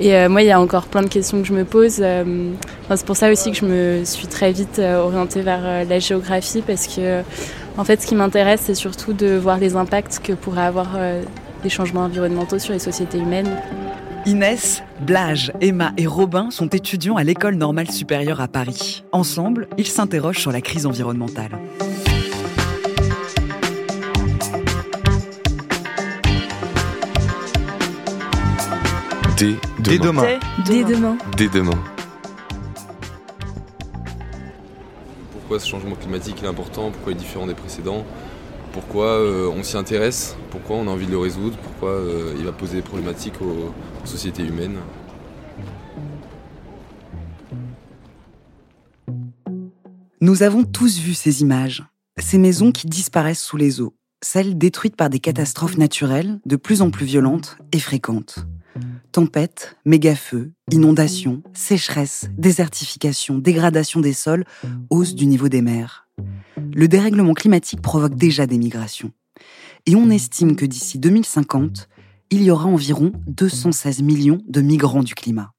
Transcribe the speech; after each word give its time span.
Et 0.00 0.14
euh, 0.14 0.28
moi, 0.28 0.42
il 0.42 0.48
y 0.48 0.50
a 0.50 0.60
encore 0.60 0.86
plein 0.86 1.02
de 1.02 1.08
questions 1.08 1.40
que 1.40 1.46
je 1.46 1.52
me 1.52 1.64
pose. 1.64 1.98
Euh, 2.00 2.52
c'est 2.94 3.06
pour 3.06 3.16
ça 3.16 3.30
aussi 3.30 3.52
que 3.52 3.56
je 3.56 3.66
me 3.66 4.04
suis 4.04 4.26
très 4.26 4.52
vite 4.52 4.78
euh, 4.78 5.02
orientée 5.02 5.42
vers 5.42 5.84
la 5.86 5.98
géographie 5.98 6.62
parce 6.66 6.86
que, 6.86 7.22
en 7.76 7.84
fait, 7.84 8.02
ce 8.02 8.06
qui 8.06 8.14
m'intéresse, 8.14 8.62
c'est 8.64 8.74
surtout 8.74 9.12
de 9.12 9.36
voir 9.36 9.58
les 9.58 9.76
impacts 9.76 10.20
que 10.22 10.32
pourraient 10.32 10.62
avoir 10.62 10.90
les 11.64 11.70
changements 11.70 12.02
environnementaux 12.02 12.58
sur 12.58 12.72
les 12.72 12.78
sociétés 12.78 13.18
humaines. 13.18 13.50
Inès, 14.26 14.82
Blage, 15.00 15.52
Emma 15.60 15.92
et 15.96 16.06
Robin 16.06 16.50
sont 16.50 16.68
étudiants 16.68 17.16
à 17.16 17.24
l'école 17.24 17.56
normale 17.56 17.90
supérieure 17.90 18.40
à 18.40 18.48
Paris. 18.48 19.04
Ensemble, 19.10 19.68
ils 19.78 19.86
s'interrogent 19.86 20.38
sur 20.38 20.52
la 20.52 20.60
crise 20.60 20.86
environnementale. 20.86 21.58
Dès 29.42 29.98
demain. 29.98 30.38
Dès 30.64 30.84
demain. 30.84 31.18
Dès 31.36 31.48
demain. 31.48 31.82
Pourquoi 35.32 35.58
ce 35.58 35.66
changement 35.68 35.96
climatique 35.96 36.44
est 36.44 36.46
important? 36.46 36.92
Pourquoi 36.92 37.10
il 37.10 37.16
est 37.16 37.18
différent 37.18 37.48
des 37.48 37.54
précédents? 37.54 38.04
Pourquoi 38.72 39.06
euh, 39.06 39.48
on 39.48 39.64
s'y 39.64 39.76
intéresse? 39.76 40.36
Pourquoi 40.50 40.76
on 40.76 40.86
a 40.86 40.92
envie 40.92 41.06
de 41.06 41.10
le 41.10 41.18
résoudre? 41.18 41.56
Pourquoi 41.60 41.90
euh, 41.90 42.36
il 42.38 42.44
va 42.44 42.52
poser 42.52 42.76
des 42.76 42.82
problématiques 42.82 43.42
aux, 43.42 43.74
aux 44.04 44.06
sociétés 44.06 44.44
humaines? 44.44 44.78
Nous 50.20 50.44
avons 50.44 50.62
tous 50.62 51.00
vu 51.00 51.14
ces 51.14 51.42
images, 51.42 51.82
ces 52.16 52.38
maisons 52.38 52.70
qui 52.70 52.86
disparaissent 52.86 53.42
sous 53.42 53.56
les 53.56 53.80
eaux, 53.80 53.96
celles 54.22 54.56
détruites 54.56 54.94
par 54.94 55.10
des 55.10 55.18
catastrophes 55.18 55.78
naturelles 55.78 56.38
de 56.46 56.54
plus 56.54 56.80
en 56.80 56.90
plus 56.92 57.06
violentes 57.06 57.58
et 57.72 57.80
fréquentes. 57.80 58.46
Tempêtes, 59.12 59.76
méga-feux, 59.84 60.52
inondations, 60.70 61.42
sécheresse, 61.52 62.30
désertification, 62.38 63.36
dégradation 63.36 64.00
des 64.00 64.14
sols, 64.14 64.44
hausse 64.88 65.14
du 65.14 65.26
niveau 65.26 65.50
des 65.50 65.60
mers. 65.60 66.08
Le 66.74 66.88
dérèglement 66.88 67.34
climatique 67.34 67.82
provoque 67.82 68.14
déjà 68.14 68.46
des 68.46 68.56
migrations. 68.56 69.12
Et 69.84 69.96
on 69.96 70.08
estime 70.08 70.56
que 70.56 70.64
d'ici 70.64 70.98
2050, 70.98 71.90
il 72.30 72.42
y 72.42 72.50
aura 72.50 72.64
environ 72.64 73.12
216 73.26 74.00
millions 74.00 74.40
de 74.48 74.62
migrants 74.62 75.02
du 75.02 75.14
climat. 75.14 75.52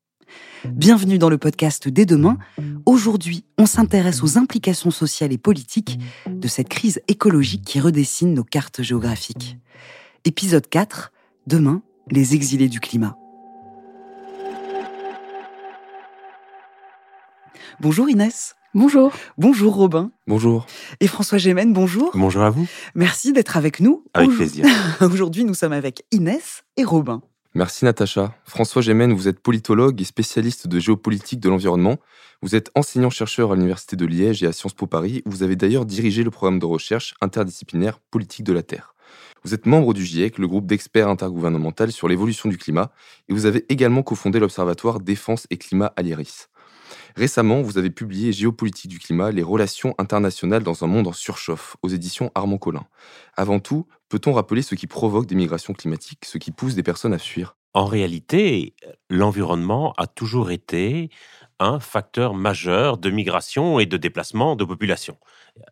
Bienvenue 0.66 1.20
dans 1.20 1.30
le 1.30 1.38
podcast 1.38 1.88
Dès 1.88 2.08
demain. 2.08 2.40
Aujourd'hui, 2.88 3.46
on 3.60 3.68
s'intéresse 3.68 4.24
aux 4.24 4.40
implications 4.40 4.90
sociales 4.90 5.32
et 5.32 5.38
politiques 5.38 6.00
de 6.28 6.48
cette 6.48 6.70
crise 6.70 7.02
écologique 7.08 7.66
qui 7.66 7.80
redessine 7.80 8.34
nos 8.34 8.44
cartes 8.44 8.82
géographiques. 8.82 9.60
Épisode 10.26 10.68
4. 10.68 11.12
Demain, 11.46 11.84
les 12.10 12.34
exilés 12.34 12.70
du 12.70 12.80
climat. 12.80 13.16
Bonjour 17.84 18.10
Inès. 18.10 18.56
Bonjour. 18.74 19.12
Bonjour 19.38 19.76
Robin. 19.76 20.10
Bonjour. 20.26 20.66
Et 21.02 21.08
François 21.08 21.38
Gémen, 21.38 21.74
bonjour. 21.74 22.12
Bonjour 22.14 22.42
à 22.42 22.50
vous. 22.50 22.66
Merci 22.96 23.34
d'être 23.34 23.58
avec 23.58 23.82
nous. 23.82 24.06
Avec 24.14 24.30
plaisir. 24.30 24.66
Aujourd'hui, 25.02 25.44
nous 25.44 25.54
sommes 25.54 25.74
avec 25.74 26.06
Inès 26.12 26.64
et 26.78 26.86
Robin. 26.86 27.22
Merci 27.56 27.84
Natacha. 27.84 28.34
François 28.46 28.82
Gémen, 28.82 29.12
vous 29.12 29.28
êtes 29.28 29.42
politologue 29.42 30.00
et 30.00 30.06
spécialiste 30.06 30.70
de 30.70 30.80
géopolitique 30.80 31.42
de 31.42 31.50
l'environnement. 31.50 31.98
Vous 32.42 32.56
êtes 32.56 32.72
enseignant-chercheur 32.74 33.52
à 33.52 33.56
l'Université 33.56 33.98
de 33.98 34.06
Liège 34.06 34.44
et 34.44 34.48
à 34.48 34.54
Sciences 34.54 34.76
Po 34.76 34.88
Paris. 34.88 35.22
Vous 35.26 35.44
avez 35.44 35.58
d'ailleurs 35.58 35.86
dirigé 35.86 36.24
le 36.24 36.32
programme 36.32 36.60
de 36.60 36.66
recherche 36.66 37.16
interdisciplinaire 37.20 38.00
politique 38.00 38.46
de 38.46 38.54
la 38.54 38.64
Terre. 38.64 38.96
Vous 39.44 39.54
êtes 39.54 39.66
membre 39.66 39.94
du 39.94 40.06
GIEC, 40.06 40.38
le 40.38 40.48
groupe 40.48 40.68
d'experts 40.68 41.10
intergouvernemental 41.10 41.92
sur 41.92 42.08
l'évolution 42.08 42.48
du 42.48 42.58
climat, 42.58 42.94
et 43.28 43.34
vous 43.34 43.46
avez 43.46 43.66
également 43.68 44.04
cofondé 44.04 44.40
l'Observatoire 44.40 45.02
Défense 45.02 45.48
et 45.50 45.58
Climat 45.58 45.92
à 45.98 46.02
l'IRIS. 46.02 46.48
Récemment, 47.16 47.62
vous 47.62 47.78
avez 47.78 47.90
publié 47.90 48.32
Géopolitique 48.32 48.90
du 48.90 49.00
climat, 49.00 49.32
les 49.32 49.44
relations 49.44 49.96
internationales 49.98 50.64
dans 50.64 50.84
un 50.84 50.88
monde 50.88 51.08
en 51.08 51.14
surchauffe, 51.14 51.78
aux 51.82 51.90
éditions 51.90 52.32
Armand 52.36 52.58
Collin. 52.58 52.86
Avant 53.36 53.60
tout, 53.60 53.88
peut-on 54.10 54.34
rappeler 54.34 54.62
ce 54.62 54.76
qui 54.76 54.88
provoque 54.88 55.26
des 55.26 55.36
migrations 55.36 55.74
climatiques, 55.74 56.26
ce 56.26 56.38
qui 56.38 56.52
pousse 56.52 56.76
des 56.76 56.84
personnes 56.84 57.14
à 57.14 57.20
fuir? 57.20 57.56
En 57.74 57.86
réalité, 57.86 58.76
l'environnement 59.10 59.94
a 59.98 60.06
toujours 60.06 60.52
été 60.52 61.10
un 61.60 61.80
facteur 61.80 62.34
majeur 62.34 62.98
de 62.98 63.10
migration 63.10 63.80
et 63.80 63.86
de 63.86 63.98
déplacement 63.98 64.56
de 64.56 64.64
population. 64.64 65.18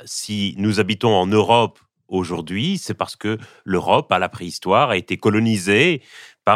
Si 0.05 0.55
nous 0.57 0.79
habitons 0.79 1.13
en 1.13 1.27
Europe 1.27 1.79
aujourd'hui, 2.07 2.77
c'est 2.77 2.93
parce 2.93 3.15
que 3.15 3.37
l'Europe, 3.65 4.11
à 4.11 4.19
la 4.19 4.29
préhistoire, 4.29 4.89
a 4.89 4.97
été 4.97 5.17
colonisée 5.17 6.01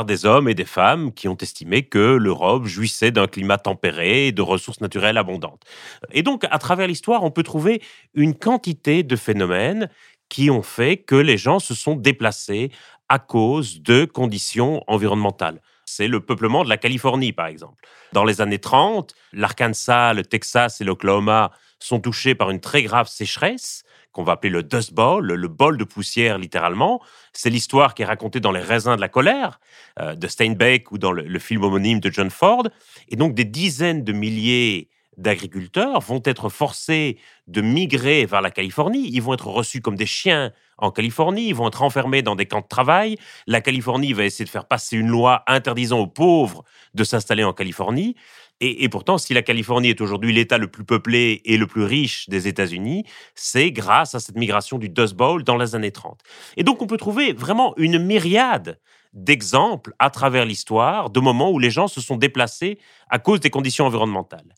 des 0.03 0.25
hommes 0.25 0.49
et 0.49 0.53
des 0.53 0.65
femmes 0.65 1.13
qui 1.13 1.29
ont 1.29 1.37
estimé 1.37 1.83
que 1.83 2.15
l'Europe 2.15 2.65
jouissait 2.65 3.11
d'un 3.11 3.27
climat 3.27 3.57
tempéré 3.57 4.27
et 4.27 4.31
de 4.33 4.41
ressources 4.41 4.81
naturelles 4.81 5.17
abondantes. 5.17 5.63
Et 6.11 6.23
donc, 6.23 6.43
à 6.49 6.59
travers 6.59 6.87
l'histoire, 6.87 7.23
on 7.23 7.31
peut 7.31 7.43
trouver 7.43 7.81
une 8.13 8.35
quantité 8.35 9.03
de 9.03 9.15
phénomènes 9.15 9.89
qui 10.27 10.49
ont 10.49 10.63
fait 10.63 10.97
que 10.97 11.15
les 11.15 11.37
gens 11.37 11.59
se 11.59 11.73
sont 11.73 11.95
déplacés 11.95 12.71
à 13.07 13.19
cause 13.19 13.81
de 13.81 14.05
conditions 14.05 14.83
environnementales. 14.87 15.61
C'est 15.85 16.07
le 16.07 16.19
peuplement 16.19 16.63
de 16.63 16.69
la 16.69 16.77
Californie, 16.77 17.31
par 17.31 17.45
exemple. 17.45 17.87
Dans 18.11 18.23
les 18.23 18.41
années 18.41 18.59
30, 18.59 19.13
l'Arkansas, 19.33 20.13
le 20.13 20.25
Texas 20.25 20.81
et 20.81 20.83
l'Oklahoma 20.83 21.51
sont 21.79 21.99
touchés 21.99 22.33
par 22.33 22.49
une 22.49 22.59
très 22.59 22.81
grave 22.81 23.07
sécheresse 23.07 23.83
qu'on 24.15 24.23
va 24.23 24.31
appeler 24.31 24.49
le 24.49 24.63
Dust 24.63 24.93
Bowl, 24.93 25.25
le, 25.25 25.47
bol 25.49 25.77
de 25.77 25.83
poussière 25.83 26.37
littéralement. 26.37 27.01
C'est 27.33 27.49
l'histoire 27.49 27.93
qui 27.93 28.01
est 28.01 28.05
racontée 28.05 28.39
dans 28.39 28.53
Les 28.53 28.61
raisins 28.61 28.95
de 28.95 29.01
la 29.01 29.09
colère 29.09 29.59
euh, 29.99 30.15
de 30.15 30.27
Steinbeck 30.27 30.93
ou 30.93 30.97
dans 30.97 31.11
le, 31.11 31.39
film 31.39 31.63
homonyme 31.63 31.99
de 31.99 32.09
John 32.09 32.29
Ford. 32.29 32.63
Et 33.09 33.17
donc 33.17 33.35
des 33.35 33.43
dizaines 33.43 34.05
de 34.05 34.13
milliers 34.13 34.87
d'agriculteurs 35.17 35.99
vont 35.99 36.21
être 36.23 36.47
forcés 36.47 37.17
de 37.47 37.59
migrer 37.59 38.25
vers 38.25 38.41
la 38.41 38.51
Californie. 38.51 39.09
Ils 39.11 39.21
vont 39.21 39.33
être 39.33 39.47
reçus 39.47 39.81
comme 39.81 39.97
des 39.97 40.05
chiens 40.05 40.53
en 40.77 40.91
Californie, 40.91 41.49
ils 41.49 41.55
vont 41.55 41.67
être 41.67 41.83
enfermés 41.83 42.21
dans 42.21 42.35
des 42.35 42.45
camps 42.45 42.61
de 42.61 42.67
travail. 42.67 43.17
La 43.47 43.61
Californie 43.61 44.13
va 44.13 44.23
essayer 44.23 44.45
de 44.45 44.49
faire 44.49 44.65
passer 44.65 44.97
une 44.97 45.07
loi 45.07 45.43
interdisant 45.47 45.99
aux 45.99 46.07
pauvres 46.07 46.63
de 46.93 47.03
s'installer 47.03 47.43
en 47.43 47.53
Californie. 47.53 48.15
Et, 48.61 48.87
pourtant, 48.87 49.17
si 49.17 49.33
la 49.33 49.41
Californie 49.41 49.89
est 49.89 49.99
aujourd'hui 49.99 50.31
l'État 50.31 50.57
le 50.57 50.67
plus 50.67 50.85
peuplé 50.85 51.41
et 51.43 51.57
le 51.57 51.67
plus 51.67 51.83
riche 51.83 52.29
des 52.29 52.47
États-Unis, 52.47 53.03
c'est 53.35 53.71
grâce 53.71 54.15
à 54.15 54.21
cette 54.21 54.37
migration 54.37 54.77
du 54.77 54.87
Dust 54.87 55.13
Bowl 55.13 55.43
dans 55.43 55.57
les 55.57 55.75
années 55.75 55.91
30. 55.91 56.21
Et 56.55 56.63
donc, 56.63 56.81
on 56.81 56.87
peut 56.87 56.97
trouver 56.97 57.33
vraiment 57.33 57.73
une 57.75 57.99
myriade 57.99 58.79
d'exemples 59.11 59.93
à 59.99 60.09
travers 60.09 60.45
l'histoire 60.45 61.09
de 61.09 61.19
moments 61.19 61.51
où 61.51 61.59
les 61.59 61.69
gens 61.69 61.87
se 61.87 61.99
sont 61.99 62.15
déplacés 62.15 62.79
à 63.09 63.19
cause 63.19 63.41
des 63.41 63.49
conditions 63.49 63.85
environnementales. 63.85 64.55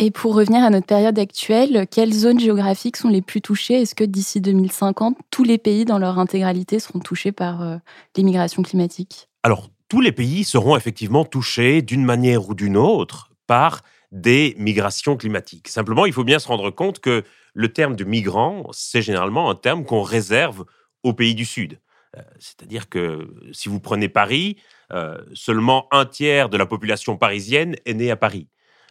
Et 0.00 0.10
pour 0.10 0.34
revenir 0.34 0.62
à 0.64 0.70
notre 0.70 0.86
période 0.86 1.18
actuelle, 1.18 1.86
quelles 1.88 2.12
zones 2.12 2.40
géographiques 2.40 2.96
sont 2.96 3.08
les 3.08 3.22
plus 3.22 3.40
touchées? 3.40 3.82
Est-ce 3.82 3.94
que 3.94 4.02
d'ici 4.02 4.40
2050, 4.40 5.16
tous 5.30 5.44
les 5.44 5.58
pays 5.58 5.84
dans 5.84 5.98
leur 5.98 6.18
intégralité 6.18 6.80
seront 6.80 6.98
touchés 6.98 7.30
par 7.30 7.62
euh, 7.62 7.76
l'immigration 8.16 8.62
climatique? 8.62 9.28
Alors, 9.44 9.70
tous 9.94 10.00
les 10.00 10.10
pays 10.10 10.42
seront 10.42 10.76
effectivement 10.76 11.24
touchés 11.24 11.80
d'une 11.80 12.04
manière 12.04 12.48
ou 12.48 12.56
d'une 12.56 12.76
autre 12.76 13.30
par 13.46 13.82
des 14.10 14.56
migrations 14.58 15.16
climatiques. 15.16 15.68
Simplement, 15.68 16.04
il 16.04 16.12
faut 16.12 16.24
bien 16.24 16.40
se 16.40 16.48
rendre 16.48 16.70
compte 16.70 16.98
que 16.98 17.22
le 17.52 17.72
terme 17.72 17.94
de 17.94 18.02
migrant, 18.02 18.66
c'est 18.72 19.02
généralement 19.02 19.48
un 19.48 19.54
terme 19.54 19.84
qu'on 19.84 20.02
réserve 20.02 20.64
aux 21.04 21.12
pays 21.12 21.36
du 21.36 21.44
Sud. 21.44 21.78
Euh, 22.16 22.22
c'est-à-dire 22.40 22.88
que 22.88 23.32
si 23.52 23.68
vous 23.68 23.78
prenez 23.78 24.08
Paris, 24.08 24.56
euh, 24.92 25.16
seulement 25.32 25.86
un 25.92 26.06
tiers 26.06 26.48
de 26.48 26.56
la 26.56 26.66
population 26.66 27.16
parisienne 27.16 27.76
est 27.86 27.94
né 27.94 28.10
à 28.10 28.16
Paris. 28.16 28.48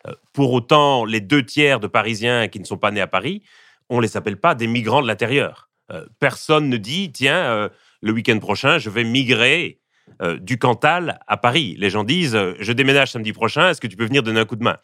Euh, 0.07 0.13
pour 0.31 0.53
autant, 0.53 1.03
les 1.03 1.19
deux 1.19 1.45
tiers 1.45 1.81
de 1.81 1.87
Parisiens 1.87 2.47
qui 2.47 2.61
ne 2.61 2.65
sont 2.65 2.77
pas 2.77 2.91
nés 2.91 3.01
à 3.01 3.07
Paris, 3.07 3.43
on 3.89 3.97
ne 3.97 4.03
les 4.03 4.15
appelle 4.15 4.37
pas 4.37 4.55
des 4.55 4.67
migrants 4.67 5.01
de 5.01 5.07
l'intérieur. 5.07 5.69
personne 6.19 6.69
ne 6.69 6.77
dit, 6.77 7.11
tiens, 7.11 7.69
le 8.01 8.11
week-end 8.13 8.39
prochain, 8.39 8.77
je 8.77 8.89
vais 8.89 9.03
migrer 9.03 9.82
euh, 10.21 10.37
du 10.37 10.57
Cantal 10.57 11.19
à 11.27 11.37
Paris. 11.37 11.75
Les 11.77 11.89
gens 11.89 12.03
disent 12.03 12.35
euh, 12.35 12.53
Je 12.59 12.71
déménage 12.73 13.11
samedi 13.11 13.33
prochain, 13.33 13.69
est-ce 13.69 13.81
que 13.81 13.87
tu 13.87 13.95
peux 13.95 14.05
venir 14.05 14.23
donner 14.23 14.39
un 14.39 14.45
coup 14.45 14.55
de 14.55 14.63
main? 14.63 14.77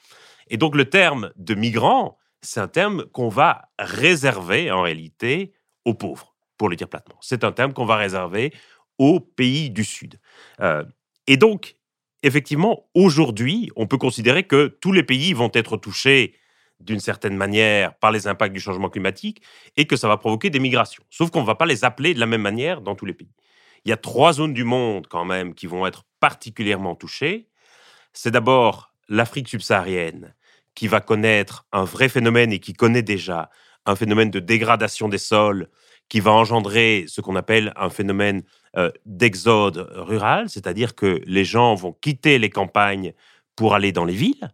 Et 0.49 0.57
donc, 0.57 0.75
le 0.75 0.85
terme 0.85 1.31
de 1.35 1.53
migrant, 1.55 2.17
c'est 2.41 2.59
un 2.59 2.67
terme 2.67 3.05
qu'on 3.05 3.29
va 3.29 3.69
réserver 3.77 4.71
en 4.71 4.81
réalité 4.81 5.53
aux 5.85 5.93
pauvres, 5.93 6.35
pour 6.57 6.69
le 6.69 6.75
dire 6.75 6.87
platement. 6.87 7.17
C'est 7.21 7.43
un 7.43 7.51
terme 7.51 7.73
qu'on 7.73 7.85
va 7.85 7.97
réserver 7.97 8.53
aux 8.97 9.19
pays 9.19 9.69
du 9.69 9.83
Sud. 9.83 10.19
Euh, 10.61 10.83
et 11.27 11.37
donc, 11.37 11.75
effectivement, 12.23 12.89
aujourd'hui, 12.93 13.71
on 13.75 13.87
peut 13.87 13.97
considérer 13.97 14.43
que 14.43 14.67
tous 14.81 14.91
les 14.91 15.03
pays 15.03 15.33
vont 15.33 15.51
être 15.53 15.77
touchés 15.77 16.35
d'une 16.79 16.99
certaine 16.99 17.35
manière 17.35 17.93
par 17.95 18.11
les 18.11 18.27
impacts 18.27 18.53
du 18.53 18.59
changement 18.59 18.89
climatique 18.89 19.41
et 19.75 19.85
que 19.85 19.95
ça 19.95 20.07
va 20.07 20.17
provoquer 20.17 20.49
des 20.49 20.59
migrations. 20.59 21.03
Sauf 21.09 21.29
qu'on 21.29 21.41
ne 21.41 21.45
va 21.45 21.55
pas 21.55 21.65
les 21.65 21.83
appeler 21.83 22.13
de 22.13 22.19
la 22.19 22.25
même 22.25 22.41
manière 22.41 22.81
dans 22.81 22.95
tous 22.95 23.05
les 23.05 23.13
pays. 23.13 23.31
Il 23.85 23.89
y 23.89 23.93
a 23.93 23.97
trois 23.97 24.33
zones 24.33 24.53
du 24.53 24.63
monde 24.63 25.07
quand 25.07 25.25
même 25.25 25.53
qui 25.53 25.67
vont 25.67 25.85
être 25.85 26.03
particulièrement 26.19 26.95
touchées. 26.95 27.47
C'est 28.13 28.31
d'abord 28.31 28.93
l'Afrique 29.07 29.49
subsaharienne 29.49 30.35
qui 30.75 30.87
va 30.87 31.01
connaître 31.01 31.65
un 31.71 31.83
vrai 31.83 32.09
phénomène 32.09 32.53
et 32.53 32.59
qui 32.59 32.73
connaît 32.73 33.01
déjà 33.01 33.49
un 33.85 33.95
phénomène 33.95 34.29
de 34.29 34.39
dégradation 34.39 35.09
des 35.09 35.17
sols 35.17 35.67
qui 36.09 36.19
va 36.19 36.31
engendrer 36.31 37.05
ce 37.07 37.21
qu'on 37.21 37.35
appelle 37.35 37.71
un 37.75 37.89
phénomène 37.89 38.43
euh, 38.77 38.91
d'exode 39.05 39.89
rural, 39.91 40.49
c'est-à-dire 40.49 40.95
que 40.95 41.21
les 41.25 41.45
gens 41.45 41.75
vont 41.75 41.93
quitter 41.93 42.39
les 42.39 42.49
campagnes 42.49 43.13
pour 43.55 43.75
aller 43.75 43.91
dans 43.91 44.05
les 44.05 44.13
villes. 44.13 44.51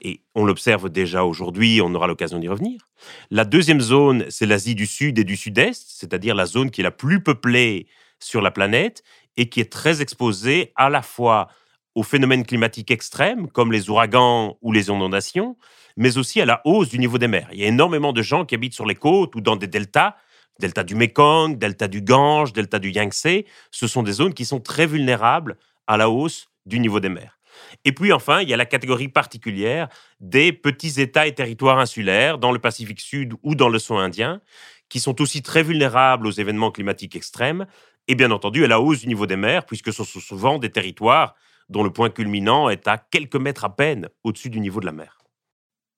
Et 0.00 0.22
on 0.34 0.44
l'observe 0.44 0.90
déjà 0.90 1.24
aujourd'hui, 1.24 1.80
on 1.82 1.94
aura 1.94 2.06
l'occasion 2.06 2.38
d'y 2.38 2.48
revenir. 2.48 2.88
La 3.30 3.44
deuxième 3.44 3.80
zone, 3.80 4.26
c'est 4.28 4.46
l'Asie 4.46 4.74
du 4.74 4.86
Sud 4.86 5.18
et 5.18 5.24
du 5.24 5.36
Sud-Est, 5.36 5.84
c'est-à-dire 5.88 6.34
la 6.34 6.46
zone 6.46 6.70
qui 6.70 6.80
est 6.80 6.84
la 6.84 6.90
plus 6.90 7.22
peuplée 7.22 7.88
sur 8.20 8.40
la 8.40 8.50
planète 8.50 9.02
et 9.36 9.48
qui 9.48 9.60
est 9.60 9.72
très 9.72 10.02
exposée 10.02 10.72
à 10.76 10.90
la 10.90 11.02
fois 11.02 11.48
aux 11.94 12.02
phénomènes 12.02 12.44
climatiques 12.44 12.90
extrêmes, 12.90 13.48
comme 13.48 13.72
les 13.72 13.90
ouragans 13.90 14.56
ou 14.62 14.72
les 14.72 14.88
inondations, 14.88 15.56
mais 15.96 16.16
aussi 16.16 16.40
à 16.40 16.46
la 16.46 16.60
hausse 16.64 16.88
du 16.88 16.98
niveau 16.98 17.18
des 17.18 17.28
mers. 17.28 17.48
Il 17.52 17.58
y 17.58 17.64
a 17.64 17.68
énormément 17.68 18.12
de 18.12 18.22
gens 18.22 18.44
qui 18.44 18.54
habitent 18.54 18.74
sur 18.74 18.86
les 18.86 18.94
côtes 18.94 19.34
ou 19.34 19.40
dans 19.40 19.56
des 19.56 19.66
deltas, 19.66 20.14
delta 20.60 20.84
du 20.84 20.94
Mekong, 20.94 21.58
delta 21.58 21.88
du 21.88 22.02
Gange, 22.02 22.52
delta 22.52 22.78
du 22.78 22.90
Yangtze. 22.90 23.44
Ce 23.70 23.86
sont 23.86 24.02
des 24.02 24.12
zones 24.12 24.34
qui 24.34 24.44
sont 24.44 24.60
très 24.60 24.86
vulnérables 24.86 25.56
à 25.86 25.96
la 25.96 26.08
hausse 26.08 26.48
du 26.66 26.78
niveau 26.78 27.00
des 27.00 27.08
mers. 27.08 27.38
Et 27.84 27.92
puis 27.92 28.12
enfin, 28.12 28.42
il 28.42 28.48
y 28.48 28.54
a 28.54 28.56
la 28.56 28.66
catégorie 28.66 29.08
particulière 29.08 29.88
des 30.20 30.52
petits 30.52 31.00
États 31.00 31.26
et 31.26 31.34
territoires 31.34 31.78
insulaires 31.78 32.38
dans 32.38 32.52
le 32.52 32.58
Pacifique 32.58 33.00
Sud 33.00 33.34
ou 33.42 33.56
dans 33.56 33.68
l'océan 33.68 33.98
Indien, 33.98 34.40
qui 34.88 35.00
sont 35.00 35.20
aussi 35.20 35.42
très 35.42 35.62
vulnérables 35.62 36.26
aux 36.26 36.32
événements 36.32 36.70
climatiques 36.70 37.16
extrêmes, 37.16 37.66
et 38.08 38.14
bien 38.14 38.30
entendu 38.30 38.64
à 38.64 38.68
la 38.68 38.80
hausse 38.80 39.00
du 39.00 39.06
niveau 39.06 39.26
des 39.26 39.36
mers, 39.36 39.64
puisque 39.66 39.92
ce 39.92 40.02
sont 40.02 40.20
souvent 40.20 40.58
des 40.58 40.70
territoires 40.70 41.34
dont 41.68 41.84
le 41.84 41.90
point 41.90 42.10
culminant 42.10 42.70
est 42.70 42.88
à 42.88 42.96
quelques 42.96 43.36
mètres 43.36 43.64
à 43.64 43.76
peine 43.76 44.08
au-dessus 44.24 44.50
du 44.50 44.60
niveau 44.60 44.80
de 44.80 44.86
la 44.86 44.92
mer. 44.92 45.18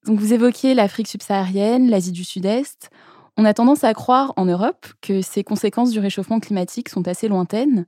Donc 0.05 0.19
vous 0.19 0.33
évoquiez 0.33 0.75
l'Afrique 0.75 1.09
subsaharienne, 1.09 1.89
l'Asie 1.89 2.12
du 2.12 2.25
Sud-Est. 2.25 2.91
On 3.37 3.45
a 3.45 3.55
tendance 3.55 3.85
à 3.85 3.95
croire 3.95 4.33
en 4.37 4.47
Europe 4.47 4.87
que 5.01 5.23
ces 5.23 5.45
conséquences 5.45 5.93
du 5.93 6.01
réchauffement 6.01 6.41
climatique 6.41 6.89
sont 6.89 7.07
assez 7.07 7.29
lointaines, 7.29 7.87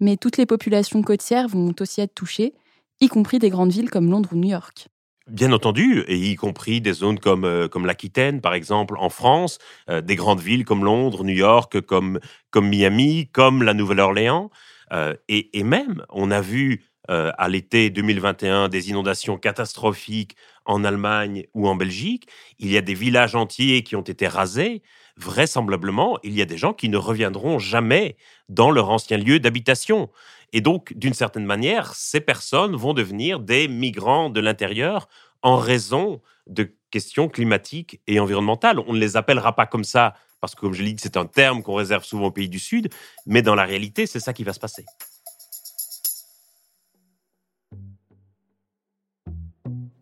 mais 0.00 0.16
toutes 0.16 0.38
les 0.38 0.46
populations 0.46 1.02
côtières 1.02 1.48
vont 1.48 1.74
aussi 1.80 2.00
être 2.00 2.14
touchées, 2.14 2.54
y 3.00 3.08
compris 3.08 3.38
des 3.38 3.50
grandes 3.50 3.72
villes 3.72 3.90
comme 3.90 4.10
Londres 4.10 4.30
ou 4.32 4.36
New 4.36 4.48
York. 4.48 4.88
Bien 5.28 5.52
entendu, 5.52 6.04
et 6.08 6.16
y 6.16 6.36
compris 6.36 6.80
des 6.80 6.94
zones 6.94 7.18
comme, 7.18 7.44
euh, 7.44 7.68
comme 7.68 7.84
l'Aquitaine, 7.84 8.40
par 8.40 8.54
exemple, 8.54 8.94
en 8.98 9.10
France, 9.10 9.58
euh, 9.90 10.00
des 10.00 10.16
grandes 10.16 10.40
villes 10.40 10.64
comme 10.64 10.84
Londres, 10.84 11.22
New 11.22 11.34
York, 11.34 11.82
comme, 11.82 12.18
comme 12.50 12.68
Miami, 12.68 13.28
comme 13.30 13.62
la 13.62 13.74
Nouvelle-Orléans. 13.74 14.50
Euh, 14.92 15.14
et, 15.28 15.58
et, 15.58 15.64
même, 15.64 16.02
on 16.08 16.30
a 16.30 16.40
vu 16.40 16.84
à 17.10 17.48
l'été 17.48 17.88
2021 17.88 18.68
des 18.68 18.90
inondations 18.90 19.38
catastrophiques 19.38 20.36
en 20.66 20.84
Allemagne 20.84 21.46
ou 21.54 21.66
en 21.66 21.74
Belgique. 21.74 22.28
Il 22.58 22.70
y 22.70 22.76
a 22.76 22.82
des 22.82 22.92
villages 22.92 23.34
entiers 23.34 23.82
qui 23.82 23.96
ont 23.96 24.02
été 24.02 24.28
rasés. 24.28 24.82
Vraisemblablement, 25.16 26.18
il 26.22 26.34
y 26.34 26.42
a 26.42 26.44
des 26.44 26.58
gens 26.58 26.74
qui 26.74 26.90
ne 26.90 26.98
reviendront 26.98 27.58
jamais 27.58 28.18
dans 28.50 28.70
leur 28.70 28.90
ancien 28.90 29.16
lieu 29.16 29.40
d'habitation. 29.40 30.10
Et 30.52 30.60
donc, 30.60 30.92
d'une 30.94 31.14
certaine 31.14 31.44
manière, 31.44 31.94
ces 31.94 32.20
personnes 32.20 32.74
vont 32.74 32.94
devenir 32.94 33.40
des 33.40 33.68
migrants 33.68 34.30
de 34.30 34.40
l'intérieur 34.40 35.08
en 35.42 35.56
raison 35.56 36.20
de 36.46 36.74
questions 36.90 37.28
climatiques 37.28 38.00
et 38.06 38.18
environnementales. 38.18 38.78
On 38.86 38.92
ne 38.92 38.98
les 38.98 39.16
appellera 39.16 39.54
pas 39.54 39.66
comme 39.66 39.84
ça 39.84 40.14
parce 40.40 40.54
que, 40.54 40.60
comme 40.60 40.72
je 40.72 40.82
l'ai 40.82 40.92
dit, 40.92 41.02
c'est 41.02 41.16
un 41.16 41.26
terme 41.26 41.62
qu'on 41.62 41.74
réserve 41.74 42.04
souvent 42.04 42.26
aux 42.26 42.30
pays 42.30 42.48
du 42.48 42.58
Sud, 42.58 42.88
mais 43.26 43.42
dans 43.42 43.54
la 43.54 43.64
réalité, 43.64 44.06
c'est 44.06 44.20
ça 44.20 44.32
qui 44.32 44.44
va 44.44 44.52
se 44.52 44.60
passer. 44.60 44.84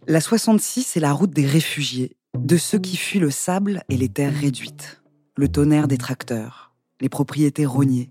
La 0.07 0.21
66 0.21 0.97
est 0.97 1.01
la 1.01 1.13
route 1.13 1.31
des 1.31 1.47
réfugiés, 1.47 2.17
de 2.39 2.57
ceux 2.57 2.79
qui 2.79 2.97
fuient 2.97 3.19
le 3.19 3.31
sable 3.31 3.83
et 3.89 3.97
les 3.97 4.09
terres 4.09 4.35
réduites, 4.35 5.03
le 5.37 5.49
tonnerre 5.49 5.89
des 5.89 5.99
tracteurs, 5.99 6.73
les 7.01 7.09
propriétés 7.09 7.67
rognées, 7.67 8.11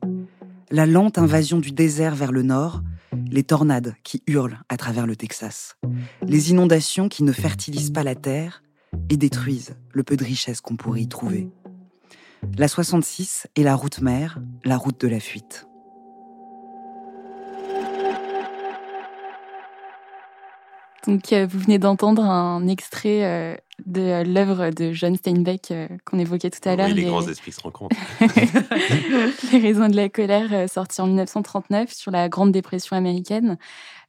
la 0.71 0.85
lente 0.85 1.17
invasion 1.17 1.59
du 1.59 1.71
désert 1.71 2.15
vers 2.15 2.31
le 2.31 2.43
nord, 2.43 2.81
les 3.29 3.43
tornades 3.43 3.95
qui 4.03 4.23
hurlent 4.27 4.59
à 4.69 4.77
travers 4.77 5.07
le 5.07 5.15
Texas, 5.15 5.77
les 6.25 6.51
inondations 6.51 7.09
qui 7.09 7.23
ne 7.23 7.31
fertilisent 7.31 7.91
pas 7.91 8.03
la 8.03 8.15
terre 8.15 8.63
et 9.09 9.17
détruisent 9.17 9.75
le 9.91 10.03
peu 10.03 10.17
de 10.17 10.23
richesse 10.23 10.61
qu'on 10.61 10.75
pourrait 10.75 11.01
y 11.01 11.07
trouver. 11.07 11.49
La 12.57 12.67
66 12.67 13.47
est 13.55 13.63
la 13.63 13.75
route 13.75 14.01
mère, 14.01 14.39
la 14.63 14.77
route 14.77 14.99
de 14.99 15.07
la 15.07 15.19
fuite. 15.19 15.64
Donc, 21.07 21.33
euh, 21.33 21.45
vous 21.45 21.59
venez 21.59 21.77
d'entendre 21.77 22.23
un 22.23 22.67
extrait 22.67 23.23
euh, 23.23 23.55
de 23.85 24.23
l'œuvre 24.23 24.71
de 24.71 24.91
John 24.91 25.15
Steinbeck 25.15 25.71
euh, 25.71 25.87
qu'on 26.05 26.17
évoquait 26.17 26.49
tout 26.49 26.67
à 26.67 26.75
l'heure. 26.75 26.87
les, 26.87 27.03
grands 27.03 27.27
esprits 27.27 27.51
se 27.51 27.61
rencontrent. 27.61 27.95
les 29.51 29.59
raisons 29.59 29.87
de 29.87 29.95
la 29.95 30.09
colère, 30.09 30.69
sorti 30.69 31.01
en 31.01 31.07
1939 31.07 31.91
sur 31.91 32.11
la 32.11 32.29
Grande 32.29 32.51
Dépression 32.51 32.95
américaine. 32.95 33.57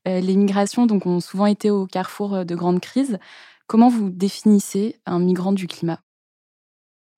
les 0.07 0.37
migrations 0.37 0.87
donc, 0.87 1.07
ont 1.07 1.21
souvent 1.21 1.47
été 1.47 1.71
au 1.71 1.87
carrefour 1.87 2.45
de 2.45 2.55
grandes 2.55 2.81
crises. 2.81 3.19
Comment 3.67 3.89
vous 3.89 4.11
définissez 4.11 4.97
un 5.07 5.19
migrant 5.19 5.53
du 5.53 5.67
climat? 5.67 6.01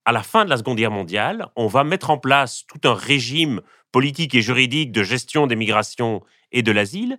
À 0.05 0.13
la 0.13 0.23
fin 0.23 0.45
de 0.45 0.51
la 0.51 0.57
Seconde 0.57 0.79
Guerre 0.79 0.91
mondiale, 0.91 1.49
on 1.55 1.67
va 1.67 1.85
mettre 1.85 2.09
en 2.09 2.19
place 2.19 2.65
tout 2.67 2.89
un 2.89 2.95
régime 2.95 3.61
politique 3.93 4.35
et 4.35 4.41
juridique 4.41 4.91
de 4.91 5.03
gestion 5.03 5.47
des 5.47 5.57
migrations 5.57 6.23
et 6.51 6.63
de 6.63 6.73
l'asile 6.73 7.19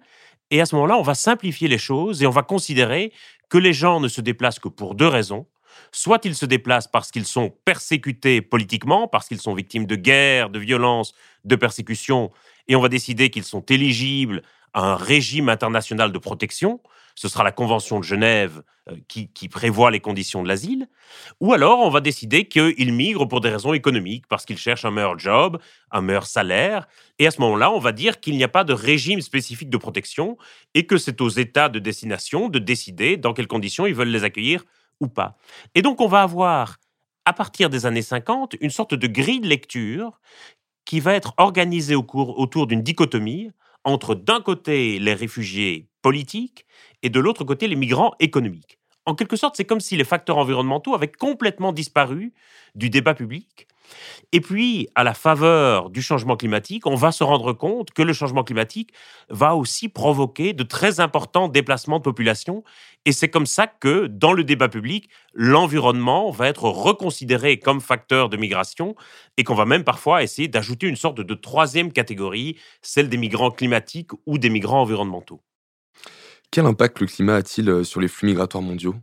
et 0.51 0.61
à 0.61 0.65
ce 0.65 0.75
moment-là, 0.75 0.97
on 0.97 1.03
va 1.03 1.15
simplifier 1.15 1.67
les 1.67 1.77
choses 1.77 2.23
et 2.23 2.27
on 2.27 2.31
va 2.31 2.43
considérer 2.43 3.11
que 3.49 3.57
les 3.57 3.73
gens 3.73 3.99
ne 3.99 4.07
se 4.07 4.21
déplacent 4.21 4.59
que 4.59 4.69
pour 4.69 4.95
deux 4.95 5.07
raisons. 5.07 5.45
Soit 5.91 6.25
ils 6.25 6.35
se 6.35 6.45
déplacent 6.45 6.87
parce 6.87 7.11
qu'ils 7.11 7.25
sont 7.25 7.51
persécutés 7.65 8.41
politiquement, 8.41 9.07
parce 9.07 9.27
qu'ils 9.27 9.41
sont 9.41 9.53
victimes 9.53 9.85
de 9.85 9.95
guerres, 9.95 10.49
de 10.49 10.59
violences, 10.59 11.13
de 11.45 11.55
persécutions, 11.55 12.31
et 12.67 12.75
on 12.75 12.81
va 12.81 12.89
décider 12.89 13.29
qu'ils 13.29 13.43
sont 13.43 13.61
éligibles 13.61 14.43
à 14.73 14.91
un 14.91 14.95
régime 14.95 15.49
international 15.49 16.11
de 16.11 16.17
protection, 16.19 16.79
ce 17.19 17.27
sera 17.27 17.43
la 17.43 17.51
Convention 17.51 17.99
de 17.99 18.05
Genève 18.05 18.63
euh, 18.89 18.95
qui, 19.09 19.49
prévoit 19.49 19.91
les 19.91 19.99
conditions 19.99 20.41
de 20.41 20.47
l'asile, 20.47 20.87
ou 21.41 21.51
alors 21.51 21.79
on 21.79 21.89
va 21.89 21.99
décider 21.99 22.47
qu'ils 22.47 22.93
migrent 22.93 23.25
pour 23.25 23.41
des 23.41 23.49
raisons 23.49 23.73
économiques, 23.73 24.25
parce 24.29 24.45
qu'ils 24.45 24.57
cherchent 24.57 24.85
un 24.85 24.91
meilleur 24.91 25.19
job, 25.19 25.59
un 25.91 25.99
meilleur 25.99 26.25
salaire, 26.25 26.87
et 27.17 27.27
à 27.27 27.31
ce 27.31 27.41
moment-là, 27.41 27.73
on 27.73 27.79
va 27.79 27.91
dire 27.91 28.21
qu'il 28.21 28.37
n'y 28.37 28.43
a 28.45 28.47
pas 28.47 28.63
de 28.63 28.71
régime 28.71 29.19
spécifique 29.19 29.69
de 29.69 29.75
protection, 29.75 30.37
et 30.75 30.85
que 30.85 30.97
c'est 30.97 31.19
aux 31.19 31.27
États 31.27 31.67
de 31.67 31.79
destination 31.79 32.47
de 32.47 32.57
décider 32.57 33.17
dans 33.17 33.33
quelles 33.33 33.47
conditions 33.47 33.85
ils 33.85 33.93
veulent 33.95 34.07
les 34.07 34.23
accueillir 34.23 34.63
ou 35.01 35.09
pas. 35.09 35.35
Et 35.75 35.81
donc 35.81 35.99
on 35.99 36.07
va 36.07 36.21
avoir, 36.21 36.77
à 37.25 37.33
partir 37.33 37.69
des 37.69 37.85
années 37.85 38.01
50, 38.01 38.55
une 38.61 38.69
sorte 38.69 38.93
de 38.93 39.07
grille 39.07 39.41
de 39.41 39.47
lecture 39.47 40.21
qui 40.85 41.01
va 41.01 41.15
être 41.15 41.33
organisée 41.35 41.95
autour 41.95 42.65
d'une 42.65 42.81
dichotomie 42.81 43.51
entre 43.83 44.15
d'un 44.15 44.41
côté 44.41 44.99
les 44.99 45.13
réfugiés 45.13 45.89
politiques 46.01 46.65
et 47.03 47.09
de 47.09 47.19
l'autre 47.19 47.43
côté 47.43 47.67
les 47.67 47.75
migrants 47.75 48.13
économiques. 48.19 48.77
En 49.05 49.15
quelque 49.15 49.35
sorte, 49.35 49.55
c'est 49.55 49.65
comme 49.65 49.79
si 49.79 49.95
les 49.97 50.03
facteurs 50.03 50.37
environnementaux 50.37 50.93
avaient 50.93 51.11
complètement 51.11 51.73
disparu 51.73 52.33
du 52.75 52.89
débat 52.89 53.13
public 53.13 53.67
et 54.31 54.41
puis, 54.41 54.87
à 54.95 55.03
la 55.03 55.13
faveur 55.13 55.89
du 55.89 56.01
changement 56.01 56.35
climatique, 56.35 56.85
on 56.85 56.95
va 56.95 57.11
se 57.11 57.23
rendre 57.23 57.53
compte 57.53 57.91
que 57.91 58.01
le 58.01 58.13
changement 58.13 58.43
climatique 58.43 58.91
va 59.29 59.55
aussi 59.55 59.89
provoquer 59.89 60.53
de 60.53 60.63
très 60.63 60.99
importants 60.99 61.47
déplacements 61.47 61.97
de 61.97 62.03
population. 62.03 62.63
Et 63.05 63.11
c'est 63.11 63.29
comme 63.29 63.45
ça 63.45 63.67
que, 63.67 64.07
dans 64.07 64.33
le 64.33 64.43
débat 64.43 64.69
public, 64.69 65.09
l'environnement 65.33 66.31
va 66.31 66.47
être 66.47 66.65
reconsidéré 66.65 67.59
comme 67.59 67.81
facteur 67.81 68.29
de 68.29 68.37
migration 68.37 68.95
et 69.37 69.43
qu'on 69.43 69.55
va 69.55 69.65
même 69.65 69.83
parfois 69.83 70.23
essayer 70.23 70.47
d'ajouter 70.47 70.87
une 70.87 70.95
sorte 70.95 71.19
de 71.21 71.33
troisième 71.33 71.91
catégorie, 71.91 72.57
celle 72.81 73.09
des 73.09 73.17
migrants 73.17 73.51
climatiques 73.51 74.11
ou 74.25 74.37
des 74.37 74.49
migrants 74.49 74.81
environnementaux. 74.81 75.41
Quel 76.51 76.65
impact 76.65 76.99
le 76.99 77.07
climat 77.07 77.35
a-t-il 77.35 77.69
euh, 77.69 77.83
sur 77.83 78.01
les 78.01 78.07
flux 78.07 78.27
migratoires 78.27 78.63
mondiaux? 78.63 78.95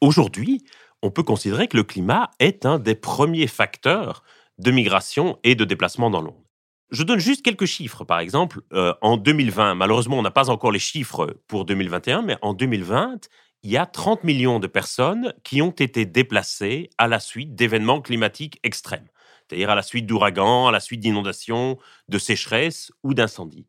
Aujourd'hui, 0.00 0.64
on 1.02 1.10
peut 1.10 1.22
considérer 1.22 1.68
que 1.68 1.76
le 1.76 1.84
climat 1.84 2.30
est 2.38 2.64
un 2.64 2.78
des 2.78 2.94
premiers 2.94 3.46
facteurs 3.46 4.22
de 4.58 4.70
migration 4.70 5.38
et 5.44 5.54
de 5.54 5.64
déplacement 5.64 6.10
dans 6.10 6.20
le 6.20 6.28
monde. 6.28 6.44
Je 6.90 7.02
donne 7.02 7.18
juste 7.18 7.44
quelques 7.44 7.66
chiffres. 7.66 8.04
Par 8.04 8.20
exemple, 8.20 8.62
euh, 8.72 8.94
en 9.00 9.16
2020, 9.16 9.74
malheureusement, 9.74 10.18
on 10.18 10.22
n'a 10.22 10.30
pas 10.30 10.50
encore 10.50 10.72
les 10.72 10.78
chiffres 10.78 11.36
pour 11.46 11.64
2021, 11.64 12.22
mais 12.22 12.36
en 12.42 12.54
2020, 12.54 13.28
il 13.62 13.70
y 13.70 13.76
a 13.76 13.86
30 13.86 14.24
millions 14.24 14.58
de 14.58 14.66
personnes 14.66 15.34
qui 15.44 15.60
ont 15.62 15.70
été 15.70 16.06
déplacées 16.06 16.90
à 16.98 17.06
la 17.06 17.20
suite 17.20 17.54
d'événements 17.54 18.00
climatiques 18.00 18.58
extrêmes, 18.62 19.08
c'est-à-dire 19.46 19.70
à 19.70 19.74
la 19.74 19.82
suite 19.82 20.06
d'ouragans, 20.06 20.68
à 20.68 20.72
la 20.72 20.80
suite 20.80 21.00
d'inondations, 21.00 21.78
de 22.08 22.18
sécheresses 22.18 22.90
ou 23.02 23.14
d'incendies. 23.14 23.66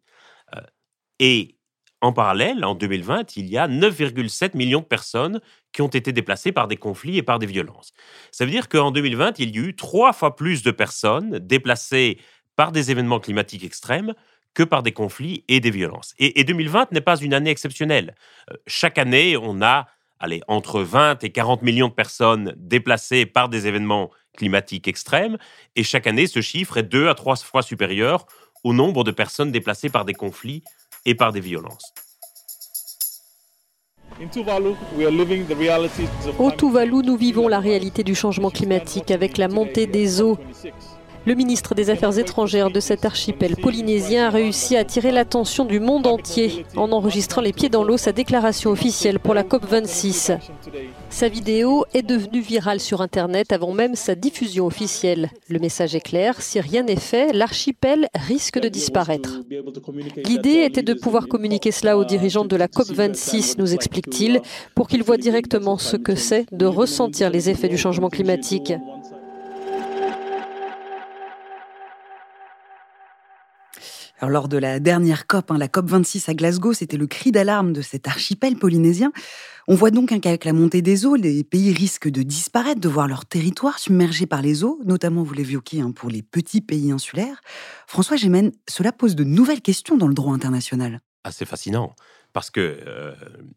Euh, 0.55 0.61
et 1.19 1.57
en 2.01 2.13
parallèle, 2.13 2.65
en 2.65 2.75
2020, 2.75 3.37
il 3.37 3.47
y 3.47 3.57
a 3.57 3.67
9,7 3.67 4.57
millions 4.57 4.79
de 4.79 4.85
personnes 4.85 5.39
qui 5.71 5.81
ont 5.81 5.87
été 5.87 6.11
déplacées 6.11 6.51
par 6.51 6.67
des 6.67 6.77
conflits 6.77 7.17
et 7.17 7.23
par 7.23 7.39
des 7.39 7.45
violences. 7.45 7.93
Ça 8.31 8.43
veut 8.45 8.51
dire 8.51 8.69
qu'en 8.69 8.91
2020, 8.91 9.39
il 9.39 9.55
y 9.55 9.59
a 9.59 9.61
eu 9.61 9.75
trois 9.75 10.11
fois 10.11 10.35
plus 10.35 10.63
de 10.63 10.71
personnes 10.71 11.37
déplacées 11.39 12.17
par 12.55 12.71
des 12.71 12.91
événements 12.91 13.19
climatiques 13.19 13.63
extrêmes 13.63 14.13
que 14.53 14.63
par 14.63 14.83
des 14.83 14.91
conflits 14.91 15.45
et 15.47 15.59
des 15.59 15.71
violences. 15.71 16.13
Et, 16.19 16.43
2020 16.43 16.91
n'est 16.91 17.01
pas 17.01 17.17
une 17.17 17.33
année 17.33 17.51
exceptionnelle. 17.51 18.15
Euh, 18.51 18.55
chaque 18.67 18.97
année, 18.97 19.37
on 19.37 19.61
a 19.61 19.87
allez, 20.19 20.41
entre 20.47 20.81
20 20.81 21.23
et 21.23 21.31
40 21.31 21.63
millions 21.63 21.87
de 21.87 21.93
personnes 21.93 22.53
déplacées 22.57 23.25
par 23.25 23.49
des 23.49 23.65
événements 23.67 24.11
climatiques 24.37 24.87
extrêmes, 24.87 25.37
et 25.75 25.83
chaque 25.83 26.05
année, 26.05 26.27
ce 26.27 26.41
chiffre 26.41 26.77
est 26.77 26.83
deux 26.83 27.09
à 27.09 27.15
trois 27.15 27.35
fois 27.35 27.63
supérieur 27.63 28.27
au 28.63 28.73
nombre 28.73 29.03
de 29.03 29.11
personnes 29.11 29.51
déplacées 29.51 29.89
par 29.89 30.05
des 30.05 30.13
conflits 30.13 30.63
et 31.05 31.15
par 31.15 31.31
des 31.31 31.39
violences. 31.39 31.93
Au 36.37 36.51
Tuvalu, 36.51 36.97
nous 37.03 37.17
vivons 37.17 37.47
la 37.47 37.59
réalité 37.59 38.03
du 38.03 38.13
changement 38.13 38.51
climatique 38.51 39.09
avec 39.09 39.37
la 39.37 39.47
montée 39.47 39.87
des 39.87 40.21
eaux 40.21 40.37
le 41.25 41.35
ministre 41.35 41.75
des 41.75 41.89
Affaires 41.89 42.17
étrangères 42.17 42.71
de 42.71 42.79
cet 42.79 43.05
archipel 43.05 43.55
polynésien 43.55 44.27
a 44.27 44.29
réussi 44.29 44.75
à 44.75 44.79
attirer 44.79 45.11
l'attention 45.11 45.65
du 45.65 45.79
monde 45.79 46.07
entier 46.07 46.65
en 46.75 46.91
enregistrant 46.91 47.41
les 47.41 47.53
pieds 47.53 47.69
dans 47.69 47.83
l'eau 47.83 47.97
sa 47.97 48.11
déclaration 48.11 48.71
officielle 48.71 49.19
pour 49.19 49.33
la 49.33 49.43
COP26. 49.43 50.39
Sa 51.09 51.27
vidéo 51.27 51.85
est 51.93 52.01
devenue 52.01 52.41
virale 52.41 52.79
sur 52.79 53.01
Internet 53.01 53.51
avant 53.51 53.71
même 53.71 53.95
sa 53.95 54.15
diffusion 54.15 54.65
officielle. 54.65 55.29
Le 55.47 55.59
message 55.59 55.93
est 55.95 56.01
clair, 56.01 56.41
si 56.41 56.59
rien 56.59 56.83
n'est 56.83 56.95
fait, 56.95 57.33
l'archipel 57.33 58.07
risque 58.15 58.59
de 58.59 58.69
disparaître. 58.69 59.41
L'idée 60.25 60.63
était 60.65 60.81
de 60.81 60.93
pouvoir 60.93 61.27
communiquer 61.27 61.71
cela 61.71 61.97
aux 61.97 62.05
dirigeants 62.05 62.45
de 62.45 62.55
la 62.55 62.67
COP26, 62.67 63.55
nous 63.59 63.73
explique-t-il, 63.73 64.41
pour 64.73 64.87
qu'ils 64.87 65.03
voient 65.03 65.17
directement 65.17 65.77
ce 65.77 65.97
que 65.97 66.15
c'est 66.15 66.45
de 66.51 66.65
ressentir 66.65 67.29
les 67.29 67.49
effets 67.49 67.69
du 67.69 67.77
changement 67.77 68.09
climatique. 68.09 68.73
Lors 74.29 74.47
de 74.47 74.57
la 74.57 74.79
dernière 74.79 75.27
COP, 75.27 75.51
hein, 75.51 75.57
la 75.57 75.67
COP 75.67 75.87
26 75.87 76.29
à 76.29 76.33
Glasgow, 76.33 76.73
c'était 76.73 76.97
le 76.97 77.07
cri 77.07 77.31
d'alarme 77.31 77.73
de 77.73 77.81
cet 77.81 78.07
archipel 78.07 78.55
polynésien. 78.55 79.11
On 79.67 79.75
voit 79.75 79.91
donc 79.91 80.09
qu'avec 80.19 80.45
la 80.45 80.53
montée 80.53 80.81
des 80.81 81.05
eaux, 81.05 81.15
les 81.15 81.43
pays 81.43 81.71
risquent 81.71 82.09
de 82.09 82.23
disparaître, 82.23 82.81
de 82.81 82.89
voir 82.89 83.07
leur 83.07 83.25
territoire 83.25 83.79
submergé 83.79 84.25
par 84.25 84.41
les 84.41 84.63
eaux, 84.63 84.79
notamment, 84.85 85.23
vous 85.23 85.33
l'évoquiez, 85.33 85.81
hein, 85.81 85.91
pour 85.91 86.09
les 86.09 86.21
petits 86.21 86.61
pays 86.61 86.91
insulaires. 86.91 87.41
François 87.87 88.17
Gémen, 88.17 88.51
cela 88.67 88.91
pose 88.91 89.15
de 89.15 89.23
nouvelles 89.23 89.61
questions 89.61 89.97
dans 89.97 90.07
le 90.07 90.13
droit 90.13 90.33
international. 90.33 91.01
Ah, 91.23 91.31
c'est 91.31 91.45
fascinant, 91.45 91.95
parce 92.33 92.49
que 92.49 92.79
euh, 92.85 93.13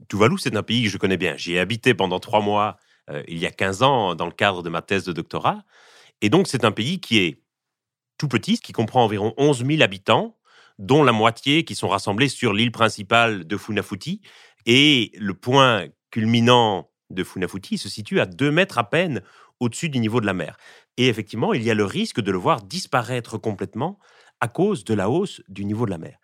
Tuvalu, 0.09 0.39
c'est 0.39 0.55
un 0.57 0.63
pays 0.63 0.85
que 0.85 0.91
je 0.91 0.99
connais 0.99 1.17
bien. 1.17 1.35
J'y 1.37 1.55
ai 1.55 1.59
habité 1.59 1.95
pendant 1.95 2.21
trois 2.21 2.41
mois 2.41 2.77
euh, 3.11 3.23
il 3.29 3.39
y 3.39 3.47
a 3.47 3.51
15 3.51 3.83
ans 3.83 4.15
dans 4.15 4.27
le 4.27 4.33
cadre 4.33 4.63
de 4.63 4.69
ma 4.69 4.83
thèse 4.83 5.05
de 5.05 5.13
doctorat. 5.13 5.65
Et 6.21 6.31
donc, 6.31 6.49
c'est 6.49 6.65
un 6.65 6.73
pays 6.73 7.01
qui 7.01 7.19
est 7.19 7.43
tout 8.19 8.29
petit, 8.29 8.59
qui 8.59 8.73
comprend 8.73 9.05
environ 9.05 9.35
11 9.37 9.65
000 9.67 9.83
habitants, 9.83 10.37
dont 10.79 11.03
la 11.03 11.13
moitié 11.13 11.65
qui 11.65 11.75
sont 11.75 11.89
rassemblés 11.89 12.29
sur 12.29 12.53
l'île 12.53 12.73
principale 12.73 13.47
de 13.47 13.57
Funafuti. 13.57 14.21
Et 14.67 15.13
le 15.15 15.35
point 15.35 15.87
culminant 16.11 16.91
de 17.11 17.25
Funafuti 17.25 17.79
se 17.79 17.89
situe 17.89 18.21
à 18.21 18.27
deux 18.27 18.51
mètres 18.51 18.79
à 18.79 18.89
peine 18.89 19.23
au-dessus 19.61 19.89
du 19.89 19.99
niveau 19.99 20.21
de 20.21 20.27
la 20.27 20.35
mer. 20.35 20.57
Et 20.97 21.09
effectivement, 21.09 21.53
il 21.53 21.63
y 21.63 21.71
a 21.71 21.75
le 21.75 21.85
risque 21.85 22.21
de 22.21 22.33
le 22.33 22.39
voir 22.39 22.63
disparaître 22.63 23.39
complètement 23.39 23.99
à 24.41 24.49
cause 24.49 24.85
de 24.85 24.95
la 24.95 25.11
hausse 25.11 25.43
du 25.49 25.65
niveau 25.65 25.87
de 25.87 25.91
la 25.91 25.99
mer. 25.99 26.19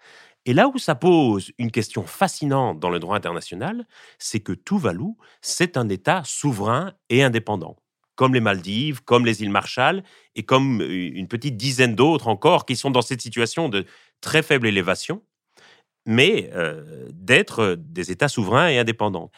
Et 0.46 0.54
là 0.54 0.68
où 0.68 0.78
ça 0.78 0.94
pose 0.94 1.52
une 1.58 1.70
question 1.70 2.04
fascinante 2.04 2.80
dans 2.80 2.90
le 2.90 2.98
droit 2.98 3.16
international, 3.16 3.86
c'est 4.18 4.40
que 4.40 4.52
Tuvalu, 4.52 5.14
c'est 5.42 5.76
un 5.76 5.88
État 5.88 6.22
souverain 6.24 6.94
et 7.10 7.22
indépendant 7.22 7.76
comme 8.20 8.34
les 8.34 8.40
Maldives, 8.40 9.02
comme 9.02 9.24
les 9.24 9.40
îles 9.40 9.48
Marshall, 9.48 10.02
et 10.34 10.42
comme 10.42 10.82
euh, 10.82 11.10
une 11.14 11.26
petite 11.26 11.56
dizaine 11.56 11.94
d'autres 11.94 12.28
encore 12.28 12.66
qui 12.66 12.76
sont 12.76 12.90
dans 12.90 13.00
cette 13.00 13.22
situation 13.22 13.70
de 13.70 13.86
très 14.20 14.42
faible 14.42 14.66
élévation, 14.66 15.22
mais 16.04 16.50
euh, 16.54 17.08
d'être 17.14 17.76
des 17.78 18.10
États 18.10 18.28
souverains 18.28 18.68
et 18.68 18.78
indépendants. 18.78 19.30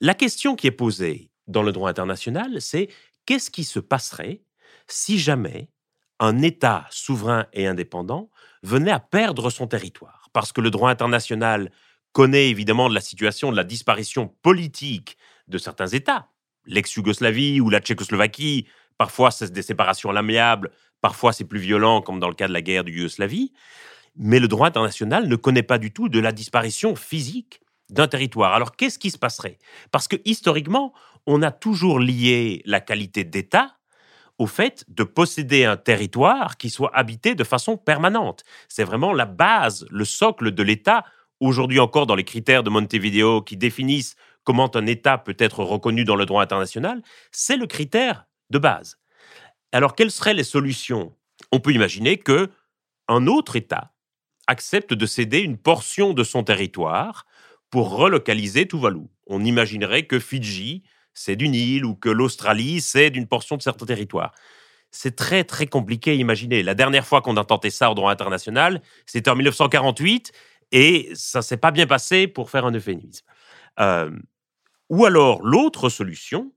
La 0.00 0.14
question 0.14 0.54
qui 0.54 0.68
est 0.68 0.70
posée 0.70 1.32
dans 1.48 1.64
le 1.64 1.72
droit 1.72 1.90
international, 1.90 2.60
c'est 2.60 2.86
qu'est-ce 3.26 3.50
qui 3.50 3.64
se 3.64 3.80
passerait 3.80 4.44
si 4.86 5.18
jamais 5.18 5.68
un 6.20 6.42
État 6.42 6.86
souverain 6.90 7.46
et 7.52 7.66
indépendant 7.66 8.30
venait 8.62 8.92
à 8.92 9.00
perdre 9.00 9.50
son 9.50 9.66
territoire? 9.66 10.28
Parce 10.32 10.52
que 10.52 10.60
le 10.60 10.70
droit 10.70 10.90
international 10.90 11.72
connaît 12.12 12.50
évidemment 12.50 12.88
de 12.88 12.94
la 12.94 13.00
situation 13.00 13.50
de 13.50 13.56
la 13.56 13.64
disparition 13.64 14.28
politique 14.42 15.18
de 15.48 15.58
certains 15.58 15.88
États, 15.88 16.28
l'ex-Yougoslavie 16.66 17.60
ou 17.60 17.70
la 17.70 17.80
Tchécoslovaquie, 17.80 18.66
parfois 18.98 19.30
c'est 19.30 19.52
des 19.52 19.62
séparations 19.62 20.10
à 20.10 20.12
l'amiable, 20.12 20.70
parfois 21.00 21.32
c'est 21.32 21.44
plus 21.44 21.58
violent 21.58 22.02
comme 22.02 22.20
dans 22.20 22.28
le 22.28 22.34
cas 22.34 22.48
de 22.48 22.52
la 22.52 22.62
guerre 22.62 22.84
du 22.84 22.92
Yougoslavie, 22.92 23.52
mais 24.16 24.38
le 24.38 24.48
droit 24.48 24.68
international 24.68 25.28
ne 25.28 25.36
connaît 25.36 25.62
pas 25.62 25.78
du 25.78 25.92
tout 25.92 26.08
de 26.08 26.20
la 26.20 26.32
disparition 26.32 26.94
physique 26.96 27.60
d'un 27.90 28.08
territoire. 28.08 28.54
Alors 28.54 28.76
qu'est-ce 28.76 28.98
qui 28.98 29.10
se 29.10 29.18
passerait? 29.18 29.58
Parce 29.90 30.08
que 30.08 30.16
historiquement, 30.24 30.92
on 31.26 31.42
a 31.42 31.50
toujours 31.50 32.00
lié 32.00 32.62
la 32.64 32.80
qualité 32.80 33.24
d'État 33.24 33.76
au 34.38 34.46
fait 34.46 34.84
de 34.88 35.04
posséder 35.04 35.64
un 35.64 35.76
territoire 35.76 36.56
qui 36.56 36.70
soit 36.70 36.90
habité 36.94 37.34
de 37.34 37.44
façon 37.44 37.76
permanente. 37.76 38.44
C'est 38.68 38.84
vraiment 38.84 39.12
la 39.12 39.26
base, 39.26 39.86
le 39.90 40.04
socle 40.04 40.52
de 40.52 40.62
l'État, 40.62 41.04
aujourd'hui 41.38 41.80
encore 41.80 42.06
dans 42.06 42.14
les 42.14 42.24
critères 42.24 42.62
de 42.62 42.70
Montevideo 42.70 43.42
qui 43.42 43.56
définissent 43.56 44.16
comment 44.44 44.74
un 44.76 44.86
État 44.86 45.18
peut 45.18 45.36
être 45.38 45.64
reconnu 45.64 46.04
dans 46.04 46.16
le 46.16 46.26
droit 46.26 46.42
international, 46.42 47.02
c'est 47.30 47.56
le 47.56 47.66
critère 47.66 48.26
de 48.50 48.58
base. 48.58 48.98
Alors, 49.72 49.94
quelles 49.94 50.10
seraient 50.10 50.34
les 50.34 50.44
solutions? 50.44 51.14
On 51.50 51.60
peut 51.60 51.72
imaginer 51.72 52.18
que 52.18 52.50
un 53.08 53.26
autre 53.26 53.56
État 53.56 53.92
accepte 54.46 54.92
de 54.94 55.06
céder 55.06 55.38
une 55.38 55.56
portion 55.56 56.12
de 56.12 56.24
son 56.24 56.44
territoire 56.44 57.26
pour 57.70 57.90
relocaliser 57.90 58.68
Tuvalu. 58.68 59.08
On 59.26 59.44
imaginerait 59.44 60.04
que 60.04 60.18
Fidji, 60.18 60.82
c'est 61.14 61.36
d'une 61.36 61.54
île 61.54 61.84
ou 61.84 61.94
que 61.94 62.08
l'Australie, 62.08 62.80
c'est 62.80 63.10
d'une 63.10 63.26
portion 63.26 63.56
de 63.56 63.62
certains 63.62 63.86
territoires. 63.86 64.32
C'est 64.90 65.16
très 65.16 65.44
très 65.44 65.66
compliqué 65.66 66.10
à 66.10 66.14
imaginer. 66.14 66.62
La 66.62 66.74
dernière 66.74 67.06
fois 67.06 67.22
qu'on 67.22 67.36
a 67.38 67.44
tenté 67.44 67.70
ça 67.70 67.90
au 67.90 67.94
droit 67.94 68.12
international, 68.12 68.82
c'était 69.06 69.30
en 69.30 69.36
1948 69.36 70.32
et 70.72 71.10
ça 71.14 71.40
s'est 71.40 71.56
pas 71.56 71.70
bien 71.70 71.86
passé 71.86 72.26
pour 72.26 72.50
faire 72.50 72.66
un 72.66 72.72
euphémisme. 72.72 73.24
Euh, 73.80 74.10
ou 74.92 75.06
alors, 75.06 75.42
l'autre 75.42 75.88
solution, 75.88 76.52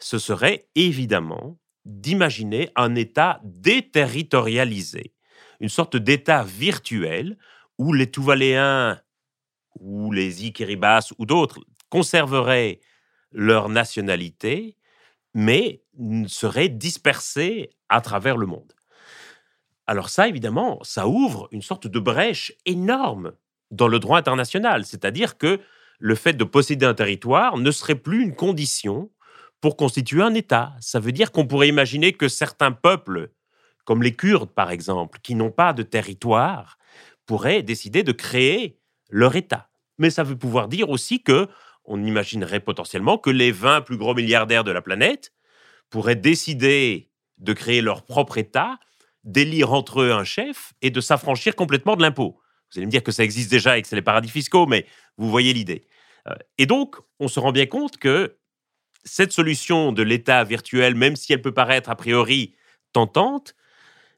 ce 0.00 0.18
serait 0.18 0.66
évidemment 0.74 1.56
d'imaginer 1.84 2.68
un 2.74 2.96
État 2.96 3.40
déterritorialisé, 3.44 5.14
une 5.60 5.68
sorte 5.68 5.96
d'État 5.96 6.42
virtuel 6.42 7.38
où 7.78 7.92
les 7.92 8.10
Tuvaléens 8.10 9.00
ou 9.78 10.10
les 10.10 10.46
Ikiribas 10.46 11.12
ou 11.18 11.26
d'autres 11.26 11.60
conserveraient 11.90 12.80
leur 13.30 13.68
nationalité, 13.68 14.76
mais 15.32 15.84
seraient 16.26 16.70
dispersés 16.70 17.70
à 17.88 18.00
travers 18.00 18.36
le 18.36 18.46
monde. 18.46 18.74
Alors 19.86 20.08
ça, 20.10 20.26
évidemment, 20.26 20.80
ça 20.82 21.06
ouvre 21.06 21.46
une 21.52 21.62
sorte 21.62 21.86
de 21.86 22.00
brèche 22.00 22.52
énorme 22.66 23.30
dans 23.70 23.86
le 23.86 24.00
droit 24.00 24.18
international, 24.18 24.84
c'est-à-dire 24.84 25.38
que 25.38 25.60
le 26.00 26.14
fait 26.14 26.32
de 26.32 26.44
posséder 26.44 26.86
un 26.86 26.94
territoire 26.94 27.56
ne 27.58 27.70
serait 27.70 27.94
plus 27.94 28.22
une 28.22 28.34
condition 28.34 29.10
pour 29.60 29.76
constituer 29.76 30.22
un 30.22 30.34
État. 30.34 30.72
Ça 30.80 30.98
veut 30.98 31.12
dire 31.12 31.30
qu'on 31.30 31.46
pourrait 31.46 31.68
imaginer 31.68 32.12
que 32.12 32.26
certains 32.26 32.72
peuples, 32.72 33.30
comme 33.84 34.02
les 34.02 34.16
Kurdes 34.16 34.50
par 34.50 34.70
exemple, 34.70 35.20
qui 35.22 35.34
n'ont 35.34 35.50
pas 35.50 35.72
de 35.74 35.82
territoire, 35.82 36.78
pourraient 37.26 37.62
décider 37.62 38.02
de 38.02 38.12
créer 38.12 38.80
leur 39.10 39.36
État. 39.36 39.68
Mais 39.98 40.10
ça 40.10 40.24
veut 40.24 40.36
pouvoir 40.36 40.66
dire 40.66 40.88
aussi 40.88 41.22
que 41.22 41.46
on 41.84 42.02
imaginerait 42.02 42.60
potentiellement 42.60 43.18
que 43.18 43.30
les 43.30 43.52
20 43.52 43.82
plus 43.82 43.96
gros 43.96 44.14
milliardaires 44.14 44.64
de 44.64 44.70
la 44.70 44.80
planète 44.80 45.32
pourraient 45.90 46.16
décider 46.16 47.10
de 47.38 47.52
créer 47.52 47.82
leur 47.82 48.04
propre 48.04 48.38
État, 48.38 48.78
d'élire 49.24 49.72
entre 49.72 50.00
eux 50.00 50.12
un 50.12 50.24
chef 50.24 50.72
et 50.82 50.90
de 50.90 51.00
s'affranchir 51.00 51.56
complètement 51.56 51.96
de 51.96 52.02
l'impôt. 52.02 52.40
Vous 52.70 52.78
allez 52.78 52.86
me 52.86 52.90
dire 52.90 53.02
que 53.02 53.12
ça 53.12 53.24
existe 53.24 53.50
déjà 53.50 53.76
et 53.76 53.82
que 53.82 53.88
c'est 53.88 53.96
les 53.96 54.02
paradis 54.02 54.28
fiscaux, 54.28 54.66
mais 54.66 54.86
vous 55.16 55.28
voyez 55.28 55.52
l'idée. 55.52 55.86
Euh, 56.28 56.34
et 56.58 56.66
donc, 56.66 56.96
on 57.18 57.28
se 57.28 57.40
rend 57.40 57.52
bien 57.52 57.66
compte 57.66 57.96
que 57.96 58.36
cette 59.04 59.32
solution 59.32 59.92
de 59.92 60.02
l'État 60.02 60.44
virtuel, 60.44 60.94
même 60.94 61.16
si 61.16 61.32
elle 61.32 61.42
peut 61.42 61.54
paraître 61.54 61.90
a 61.90 61.96
priori 61.96 62.54
tentante, 62.92 63.54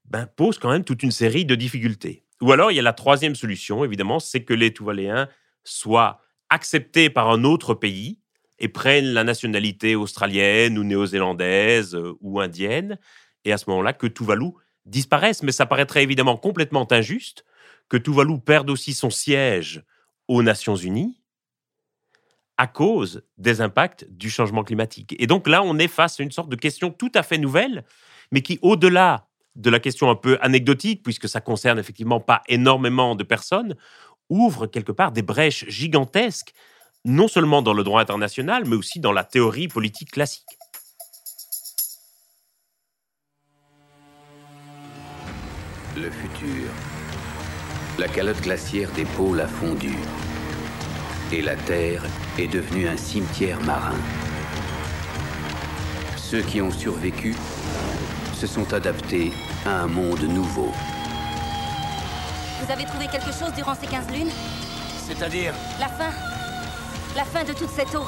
ben, 0.05 0.27
pose 0.27 0.59
quand 0.59 0.71
même 0.71 0.85
toute 0.85 1.03
une 1.03 1.13
série 1.13 1.45
de 1.45 1.55
difficultés. 1.55 2.25
Ou 2.41 2.53
alors, 2.53 2.73
il 2.73 2.75
y 2.75 2.81
a 2.81 2.83
la 2.83 2.93
troisième 2.93 3.37
solution, 3.37 3.85
évidemment, 3.85 4.19
c'est 4.19 4.43
que 4.43 4.55
les 4.55 4.73
Tuvaléens 4.73 5.29
soient 5.63 6.21
acceptés 6.51 7.09
par 7.09 7.31
un 7.31 7.45
autre 7.45 7.75
pays 7.75 8.19
et 8.59 8.69
prennent 8.69 9.13
la 9.13 9.25
nationalité 9.25 9.95
australienne 9.95 10.79
ou 10.79 10.85
néo-zélandaise 10.85 11.95
euh, 11.95 12.17
ou 12.21 12.41
indienne, 12.41 12.99
et 13.45 13.53
à 13.53 13.59
ce 13.59 13.71
moment-là, 13.71 13.93
que 13.93 14.07
Tuvalu 14.07 14.51
disparaisse. 14.85 15.43
Mais 15.43 15.53
ça 15.53 15.67
paraîtrait 15.67 16.03
évidemment 16.03 16.37
complètement 16.37 16.87
injuste 16.93 17.45
que 17.89 17.97
Tuvalu 17.97 18.41
perde 18.41 18.71
aussi 18.71 18.93
son 18.95 19.11
siège 19.11 19.85
aux 20.29 20.43
Nations 20.43 20.77
Unies 20.77 21.22
à 22.59 22.67
cause 22.67 23.23
des 23.39 23.61
impacts 23.61 24.07
du 24.11 24.31
changement 24.31 24.63
climatique. 24.63 25.15
Et 25.19 25.27
donc 25.27 25.49
là, 25.49 25.63
on 25.63 25.79
est 25.79 25.89
face 25.89 26.21
à 26.21 26.23
une 26.23 26.31
sorte 26.31 26.49
de 26.49 26.57
question 26.57 26.91
tout 26.91 27.13
à 27.15 27.23
fait 27.23 27.39
nouvelle, 27.39 27.85
mais 28.31 28.43
qui, 28.43 28.59
au-delà 28.63 29.27
de 29.57 29.71
la 29.71 29.81
question 29.81 30.11
un 30.11 30.15
peu 30.15 30.39
anecdotique, 30.41 31.03
puisque 31.03 31.29
ça 31.29 31.41
concerne 31.41 31.79
effectivement 31.79 32.21
pas 32.21 32.43
énormément 32.49 33.15
de 33.15 33.25
personnes, 33.25 33.77
ouvre 34.29 34.67
quelque 34.67 34.93
part 34.93 35.13
des 35.13 35.23
brèches 35.23 35.67
gigantesques, 35.69 36.53
non 37.05 37.29
seulement 37.29 37.63
dans 37.63 37.75
le 37.75 37.85
droit 37.85 38.01
international, 38.01 38.65
mais 38.67 38.77
aussi 38.77 39.01
dans 39.01 39.13
la 39.13 39.25
théorie 39.25 39.69
politique 39.69 40.13
classique. 40.13 40.47
Le 45.97 46.11
futur. 46.11 46.71
La 47.99 48.09
calotte 48.09 48.41
glaciaire 48.41 48.91
des 48.93 49.05
pôles 49.05 49.41
a 49.41 49.47
fondu. 49.47 49.95
Et 51.35 51.41
la 51.41 51.57
Terre 51.57 52.03
est 52.39 52.47
devenue 52.47 52.87
un 52.87 52.97
cimetière 52.99 53.59
marin. 53.63 53.97
Ceux 56.15 56.43
qui 56.43 56.61
ont 56.61 56.71
survécu 56.71 57.35
se 58.35 58.47
sont 58.47 58.71
adaptés 58.75 59.33
à 59.65 59.81
un 59.81 59.87
monde 59.87 60.21
nouveau. 60.25 60.71
Vous 62.61 62.71
avez 62.71 62.85
trouvé 62.85 63.07
quelque 63.07 63.33
chose 63.33 63.51
durant 63.57 63.75
ces 63.75 63.87
15 63.87 64.11
lunes? 64.13 64.31
C'est-à-dire? 65.07 65.55
La 65.81 65.89
fin. 65.89 66.11
La 67.17 67.25
fin 67.25 67.45
de 67.45 67.55
toute 67.55 67.71
cette 67.71 67.95
eau. 67.95 68.05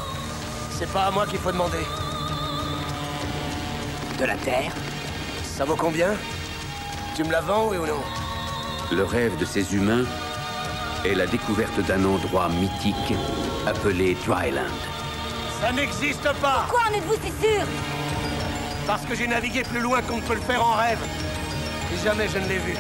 C'est 0.71 0.93
pas 0.93 1.07
à 1.07 1.11
moi 1.11 1.27
qu'il 1.27 1.39
faut 1.39 1.53
demander. 1.53 1.87
De 4.19 4.25
la 4.27 4.37
Terre? 4.37 4.73
Ça 5.45 5.65
vaut 5.65 5.77
combien? 5.77 6.11
Tu 7.17 7.25
me 7.25 7.33
la 7.33 7.41
vends, 7.41 7.69
oui 7.71 7.79
ou 7.79 7.87
non? 7.87 8.03
Le 8.93 9.03
rêve 9.03 9.39
de 9.39 9.47
ces 9.47 9.75
humains 9.75 10.05
est 11.05 11.15
la 11.15 11.27
découverte 11.27 11.79
d'un 11.87 12.05
endroit 12.05 12.49
mythique 12.49 13.15
appelé 13.67 14.17
Dryland. 14.27 14.63
Ça 15.61 15.73
n'existe 15.73 16.23
pas 16.41 16.67
Pourquoi 16.67 16.91
en 16.91 16.95
êtes-vous 16.95 17.15
si 17.15 17.33
sûr? 17.43 17.65
Parce 18.87 19.05
que 19.05 19.15
j'ai 19.15 19.27
navigué 19.27 19.63
plus 19.63 19.81
loin 19.81 20.03
qu'on 20.03 20.17
ne 20.17 20.23
peut 20.23 20.35
le 20.35 20.41
faire 20.41 20.65
en 20.65 20.73
rêve. 20.73 20.99
Et 21.93 22.05
jamais 22.05 22.29
je 22.29 22.39
ne 22.39 22.49
l'ai 22.49 22.59
vu. 22.59 22.75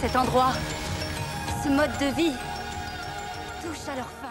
Cet 0.00 0.14
endroit, 0.14 0.52
ce 1.62 1.68
mode 1.68 1.90
de 2.00 2.14
vie, 2.14 2.34
touche 3.62 3.88
à 3.92 3.96
leur 3.96 4.06
fin. 4.22 4.27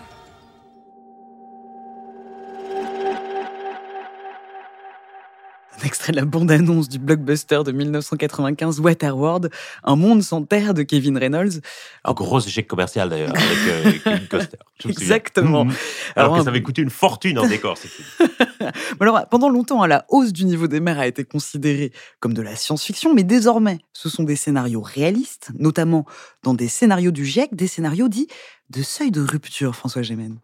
Extrait 6.08 6.12
de 6.14 6.18
la 6.18 6.26
bande-annonce 6.26 6.88
du 6.90 7.00
blockbuster 7.00 7.62
de 7.66 7.72
1995 7.72 8.80
Waterworld, 8.80 9.50
Un 9.84 9.96
monde 9.96 10.22
sans 10.24 10.44
terre 10.44 10.74
de 10.74 10.84
Kevin 10.84 11.18
Reynolds. 11.18 11.62
Un 12.06 12.14
gros 12.14 12.40
échec 12.40 12.68
commercial 12.68 13.10
d'ailleurs 13.10 13.32
avec 13.36 13.58
euh, 13.68 13.92
Kevin 14.04 14.28
Costner. 14.30 14.60
Exactement. 14.86 15.66
Mhm. 15.66 15.74
Alors, 16.16 16.30
Alors, 16.34 16.38
que 16.38 16.44
ça 16.46 16.50
avait 16.50 16.62
coûté 16.64 16.82
une 16.82 16.90
fortune 16.90 17.38
en 17.40 17.48
décor. 17.48 17.78
Alors, 19.00 19.28
pendant 19.30 19.50
longtemps, 19.50 19.86
la 19.86 20.06
hausse 20.10 20.32
du 20.34 20.46
niveau 20.46 20.68
des 20.68 20.80
mers 20.80 21.00
a 21.00 21.08
été 21.08 21.24
considérée 21.26 21.92
comme 22.20 22.34
de 22.34 22.42
la 22.42 22.56
science-fiction, 22.56 23.14
mais 23.14 23.24
désormais, 23.24 23.80
ce 23.94 24.10
sont 24.10 24.24
des 24.24 24.36
scénarios 24.36 24.82
réalistes, 24.82 25.50
notamment 25.60 26.06
dans 26.44 26.54
des 26.54 26.68
scénarios 26.68 27.12
du 27.12 27.26
GIEC, 27.26 27.54
des 27.56 27.68
scénarios 27.68 28.08
dits 28.08 28.28
de 28.70 28.82
seuil 28.82 29.12
de 29.12 29.22
rupture, 29.22 29.76
François 29.76 30.02
Gémen. 30.02 30.40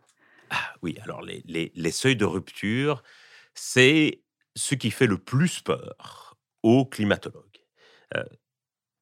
Ah 0.50 0.58
oui, 0.82 0.98
alors 1.04 1.22
les, 1.22 1.42
les- 1.48 1.72
les 1.76 1.92
seuils 1.92 2.16
de 2.16 2.26
rupture, 2.26 3.04
c'est 3.56 4.20
ce 4.56 4.76
qui 4.76 4.92
fait 4.92 5.08
le 5.08 5.18
plus 5.18 5.62
peur 5.62 6.38
aux 6.62 6.86
climatologues. 6.86 7.44
Euh, 8.16 8.24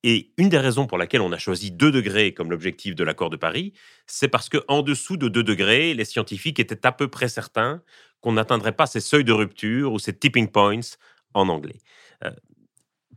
et 0.04 0.34
une 0.38 0.50
des 0.50 0.58
raisons 0.58 0.88
pour 0.88 0.98
laquelle 0.98 1.22
on 1.22 1.32
a 1.32 1.38
choisi 1.38 1.72
2 1.72 1.92
degrés 1.92 2.34
comme 2.34 2.50
l'objectif 2.50 2.96
de 2.96 3.04
l'accord 3.04 3.30
de 3.30 3.38
Paris, 3.38 3.74
c'est 4.08 4.28
parce 4.28 4.50
qu'en 4.50 4.82
dessous 4.82 5.18
de 5.18 5.28
2 5.28 5.44
degrés, 5.44 5.94
les 5.94 6.06
scientifiques 6.06 6.60
étaient 6.60 6.86
à 6.88 6.92
peu 6.92 7.08
près 7.08 7.28
certains 7.28 7.84
qu'on 8.20 8.34
n'atteindrait 8.34 8.76
pas 8.76 8.88
ces 8.88 9.00
seuils 9.00 9.24
de 9.24 9.32
rupture 9.32 9.94
ou 9.94 10.00
ces 10.00 10.18
tipping 10.18 10.48
points 10.48 10.80
en 11.34 11.50
anglais. 11.50 11.80
Euh, 12.24 12.32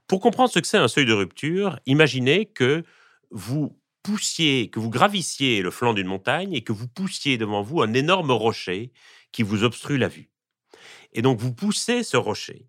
pour 0.07 0.21
comprendre 0.21 0.50
ce 0.50 0.59
que 0.59 0.67
c'est 0.67 0.79
un 0.79 0.88
seuil 0.88 1.07
de 1.07 1.14
rupture, 1.14 1.79
imaginez 1.87 2.47
que 2.47 2.85
vous 3.31 3.79
poussiez, 4.03 4.69
que 4.69 4.79
vous 4.79 4.91
gravissiez 4.91 5.62
le 5.62 5.71
flanc 5.71 5.95
d'une 5.95 6.07
montagne 6.07 6.53
et 6.53 6.62
que 6.62 6.73
vous 6.73 6.88
poussiez 6.88 7.38
devant 7.38 7.62
vous 7.62 7.81
un 7.81 7.95
énorme 7.95 8.31
rocher 8.31 8.93
qui 9.33 9.43
vous 9.43 9.64
obstrue 9.64 9.97
la 9.97 10.09
vue. 10.09 10.34
Et 11.14 11.23
donc 11.23 11.38
vous 11.38 11.54
poussez 11.54 12.02
ce 12.02 12.16
rocher 12.16 12.66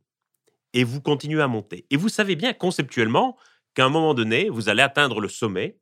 et 0.73 0.83
vous 0.83 1.01
continuez 1.01 1.41
à 1.41 1.47
monter. 1.47 1.85
Et 1.89 1.97
vous 1.97 2.09
savez 2.09 2.35
bien 2.35 2.53
conceptuellement 2.53 3.37
qu'à 3.73 3.85
un 3.85 3.89
moment 3.89 4.13
donné, 4.13 4.49
vous 4.49 4.69
allez 4.69 4.81
atteindre 4.81 5.19
le 5.19 5.29
sommet 5.29 5.77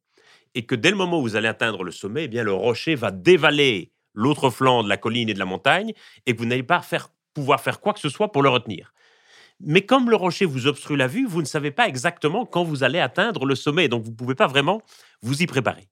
et 0.56 0.66
que 0.66 0.76
dès 0.76 0.90
le 0.90 0.96
moment 0.96 1.20
où 1.20 1.24
vous 1.24 1.36
allez 1.36 1.48
atteindre 1.48 1.84
le 1.84 1.92
sommet, 1.92 2.26
eh 2.26 2.28
bien 2.28 2.44
le 2.44 2.54
rocher 2.54 2.96
va 2.96 3.12
dévaler 3.12 3.92
l'autre 4.14 4.50
flanc 4.50 4.84
de 4.84 4.90
la 4.90 4.98
colline 4.98 5.30
et 5.30 5.34
de 5.34 5.40
la 5.40 5.46
montagne 5.46 5.94
et 6.26 6.34
que 6.34 6.40
vous 6.40 6.46
n'allez 6.46 6.64
pas 6.64 6.82
pouvoir 7.34 7.62
faire 7.62 7.80
quoi 7.80 7.94
que 7.94 8.00
ce 8.00 8.10
soit 8.10 8.32
pour 8.32 8.44
le 8.44 8.50
retenir. 8.50 8.94
Mais 9.60 9.86
comme 9.86 10.10
le 10.10 10.16
rocher 10.16 10.46
vous 10.46 10.68
obstrue 10.68 10.98
la 10.98 11.08
vue, 11.08 11.26
vous 11.26 11.42
ne 11.42 11.48
savez 11.48 11.72
pas 11.72 11.88
exactement 11.88 12.46
quand 12.46 12.64
vous 12.64 12.84
allez 12.84 13.00
atteindre 13.00 13.46
le 13.46 13.56
sommet, 13.56 13.88
donc 13.88 14.04
vous 14.04 14.12
ne 14.12 14.16
pouvez 14.16 14.36
pas 14.36 14.48
vraiment 14.48 14.82
vous 15.22 15.42
y 15.42 15.48
préparer. 15.48 15.88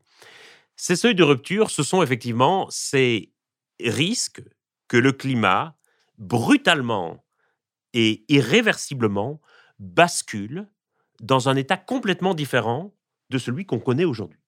Ces 0.76 0.96
seuils 0.96 1.16
de 1.16 1.24
rupture, 1.24 1.70
ce 1.70 1.84
sont 1.84 2.02
effectivement 2.04 2.68
ces 2.70 3.32
risques 3.80 4.42
que 4.88 4.98
le 4.98 5.12
climat, 5.12 5.76
brutalement 6.22 7.26
et 7.94 8.24
irréversiblement, 8.30 9.42
bascule 9.80 10.68
dans 11.20 11.50
un 11.50 11.56
état 11.58 11.76
complètement 11.76 12.34
différent 12.34 12.96
de 13.30 13.38
celui 13.38 13.66
qu'on 13.66 13.80
connaît 13.80 14.06
aujourd'hui. 14.06 14.40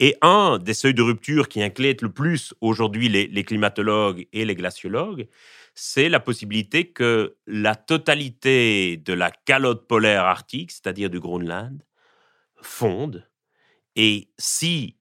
Et 0.00 0.16
un 0.20 0.58
des 0.58 0.74
seuils 0.74 0.92
de 0.92 1.02
rupture 1.02 1.48
qui 1.48 1.62
inquiète 1.62 2.02
le 2.02 2.12
plus 2.12 2.52
aujourd'hui 2.60 3.08
les, 3.08 3.26
les 3.28 3.44
climatologues 3.44 4.28
et 4.32 4.44
les 4.44 4.54
glaciologues, 4.54 5.28
c'est 5.74 6.08
la 6.08 6.20
possibilité 6.20 6.90
que 6.90 7.36
la 7.46 7.74
totalité 7.74 8.96
de 8.98 9.12
la 9.12 9.30
calotte 9.30 9.86
polaire 9.86 10.24
arctique, 10.24 10.72
c'est-à-dire 10.72 11.08
du 11.10 11.20
Groenland, 11.20 11.82
fonde. 12.60 13.26
Et 13.96 14.28
si 14.38 14.98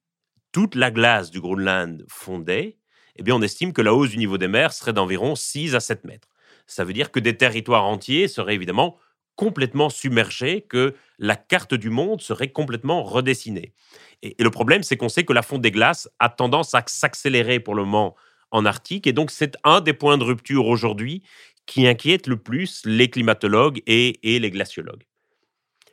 toute 0.52 0.76
la 0.76 0.92
glace 0.92 1.32
du 1.32 1.42
Groenland 1.42 2.06
fondait, 2.08 2.78
eh 3.16 3.24
bien 3.24 3.36
on 3.36 3.42
estime 3.42 3.74
que 3.74 3.82
la 3.82 3.94
hausse 3.94 4.10
du 4.10 4.18
niveau 4.18 4.38
des 4.38 4.48
mers 4.48 4.74
serait 4.74 4.94
d'environ 4.94 5.36
6 5.36 5.76
à 5.76 5.80
7 5.80 6.04
mètres. 6.06 6.30
Ça 6.68 6.84
veut 6.84 6.94
dire 6.94 7.12
que 7.12 7.20
des 7.20 7.38
territoires 7.38 7.86
entiers 7.86 8.28
seraient 8.28 8.56
évidemment 8.56 8.98
complètement 9.36 9.90
submergés, 9.90 10.62
que 10.62 10.96
la 11.18 11.36
carte 11.36 11.74
du 11.74 11.90
monde 11.90 12.22
serait 12.22 12.52
complètement 12.52 13.04
redessinée. 13.04 13.74
Et, 14.22 14.36
le 14.40 14.50
problème, 14.52 14.84
c'est 14.84 14.96
qu'on 14.96 15.10
sait 15.10 15.26
que 15.26 15.34
la 15.34 15.42
fonte 15.42 15.62
des 15.62 15.72
glaces 15.72 16.08
a 16.20 16.30
tendance 16.30 16.76
à 16.76 16.84
s'accélérer 16.86 17.60
pour 17.60 17.76
le 17.76 17.84
moment 17.84 18.16
en 18.52 18.66
Arctique, 18.66 19.08
et 19.08 19.14
donc 19.14 19.32
c'est 19.32 19.58
un 19.64 19.82
des 19.82 19.94
points 19.94 20.20
de 20.20 20.24
rupture 20.24 20.68
aujourd'hui 20.68 21.24
qui 21.66 21.88
inquiète 21.88 22.28
le 22.28 22.38
plus 22.38 22.84
les 22.86 23.10
climatologues 23.10 23.82
et, 23.88 24.20
les 24.24 24.52
glaciologues. 24.52 25.04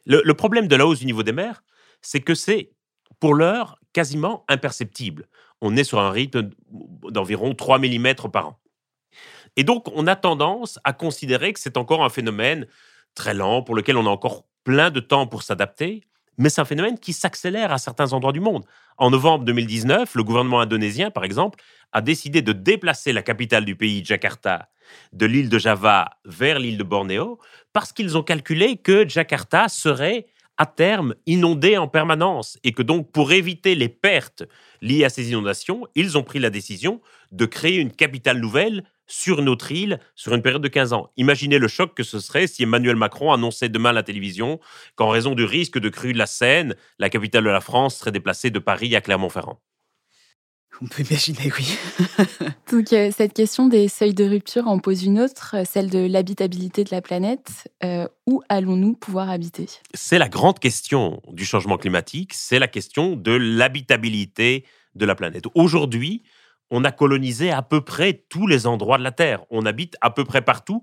Le 0.05 0.33
problème 0.33 0.69
de 0.69 0.77
la 0.77 0.87
hausse 0.87 0.99
du 0.99 1.07
niveau 1.07 1.23
des 1.23 1.33
mers, 1.33 1.63
c'est 2.03 2.21
que 2.21 2.35
c'est 2.35 2.73
pour 3.19 3.35
l'heure 3.35 3.79
quasiment 3.93 4.45
imperceptible. 4.49 5.27
On 5.61 5.77
est 5.77 5.85
sur 5.85 6.01
un 6.01 6.11
rythme 6.11 6.51
d'environ 7.11 7.55
3 7.55 7.79
mm 7.79 8.14
par 8.33 8.49
an. 8.49 8.61
Et 9.57 9.64
donc, 9.64 9.88
on 9.94 10.07
a 10.07 10.16
tendance 10.16 10.79
à 10.85 10.92
considérer 10.92 11.53
que 11.53 11.61
c'est 11.61 11.77
encore 11.77 12.05
un 12.05 12.09
phénomène 12.09 12.66
très 13.14 13.35
lent, 13.35 13.62
pour 13.62 13.75
lequel 13.75 13.96
on 13.96 14.07
a 14.07 14.11
encore 14.11 14.44
plein 14.64 14.90
de 14.90 15.01
temps 15.01 15.27
pour 15.27 15.42
s'adapter, 15.42 16.03
mais 16.38 16.49
c'est 16.49 16.61
un 16.61 16.64
phénomène 16.64 16.99
qui 16.99 17.12
s'accélère 17.12 17.73
à 17.73 17.79
certains 17.79 18.12
endroits 18.12 18.33
du 18.33 18.40
monde. 18.40 18.64
En 18.96 19.11
novembre 19.11 19.44
2019, 19.44 20.14
le 20.14 20.25
gouvernement 20.25 20.61
indonésien, 20.61 21.11
par 21.11 21.25
exemple, 21.25 21.61
a 21.92 22.01
décidé 22.01 22.40
de 22.40 22.53
déplacer 22.53 23.12
la 23.12 23.23
capitale 23.23 23.64
du 23.64 23.77
pays, 23.77 24.05
Jakarta, 24.05 24.68
de 25.12 25.27
l'île 25.27 25.49
de 25.49 25.59
Java 25.59 26.11
vers 26.25 26.59
l'île 26.59 26.79
de 26.79 26.85
Bornéo, 26.85 27.38
parce 27.73 27.92
qu'ils 27.92 28.16
ont 28.16 28.23
calculé 28.23 28.77
que 28.77 29.09
Jakarta 29.09 29.68
serait 29.68 30.27
à 30.61 30.66
terme 30.66 31.14
inondée 31.25 31.79
en 31.79 31.88
permanence 31.88 32.59
et 32.64 32.73
que 32.73 32.83
donc 32.83 33.11
pour 33.12 33.33
éviter 33.33 33.75
les 33.75 33.88
pertes 33.88 34.44
liées 34.83 35.07
à 35.07 35.09
ces 35.09 35.31
inondations, 35.31 35.87
ils 35.94 36.18
ont 36.18 36.23
pris 36.23 36.38
la 36.38 36.51
décision 36.51 37.01
de 37.33 37.46
créer 37.46 37.77
une 37.77 37.90
capitale 37.90 38.40
nouvelle 38.40 38.85
sur 39.07 39.40
notre 39.40 39.73
île 39.73 40.01
sur 40.14 40.35
une 40.35 40.42
période 40.42 40.61
de 40.61 40.68
15 40.68 40.92
ans. 40.92 41.11
Imaginez 41.16 41.57
le 41.57 41.66
choc 41.66 41.94
que 41.94 42.03
ce 42.03 42.20
serait 42.20 42.46
si 42.46 42.64
Emmanuel 42.64 42.96
Macron 42.96 43.33
annonçait 43.33 43.70
demain 43.70 43.88
à 43.88 43.94
la 43.94 44.03
télévision 44.03 44.61
qu'en 44.96 45.09
raison 45.09 45.35
du 45.35 45.44
risque 45.44 45.79
de 45.79 45.88
crue 45.88 46.12
de 46.12 46.18
la 46.18 46.27
Seine, 46.27 46.77
la 46.99 47.09
capitale 47.09 47.44
de 47.44 47.49
la 47.49 47.62
France 47.62 47.96
serait 47.96 48.12
déplacée 48.12 48.51
de 48.51 48.59
Paris 48.59 48.94
à 48.94 49.01
Clermont-Ferrand. 49.01 49.62
On 50.83 50.87
peut 50.87 51.03
imaginer, 51.03 51.53
oui. 51.59 51.77
Donc 52.73 52.93
euh, 52.93 53.11
cette 53.14 53.35
question 53.35 53.69
des 53.69 53.88
seuils 53.88 54.14
de 54.14 54.25
rupture 54.25 54.66
en 54.66 54.79
pose 54.79 55.05
une 55.05 55.21
autre, 55.21 55.57
euh, 55.57 55.64
celle 55.64 55.90
de 55.90 55.99
l'habitabilité 55.99 56.85
de 56.85 56.88
la 56.90 57.03
planète. 57.03 57.69
Euh, 57.85 58.09
où 58.27 58.43
allons-nous 58.49 58.95
pouvoir 58.95 59.29
habiter? 59.29 59.66
C'est 59.93 60.19
la 60.19 60.31
grande 60.31 60.59
question 60.59 61.21
du 61.29 61.45
changement 61.45 61.77
climatique, 61.77 62.33
c'est 62.33 62.59
la 62.59 62.69
question 62.69 63.14
de 63.14 63.33
l'habitabilité 63.33 64.64
de 64.95 65.05
la 65.05 65.14
planète. 65.14 65.45
Aujourd'hui, 65.55 66.23
on 66.71 66.85
a 66.85 66.93
colonisé 66.93 67.51
à 67.51 67.61
peu 67.61 67.83
près 67.83 68.25
tous 68.29 68.47
les 68.47 68.66
endroits 68.66 68.97
de 68.97 69.03
la 69.03 69.12
Terre. 69.12 69.45
On 69.51 69.66
habite 69.66 69.97
à 70.01 70.11
peu 70.11 70.25
près 70.25 70.40
partout, 70.40 70.83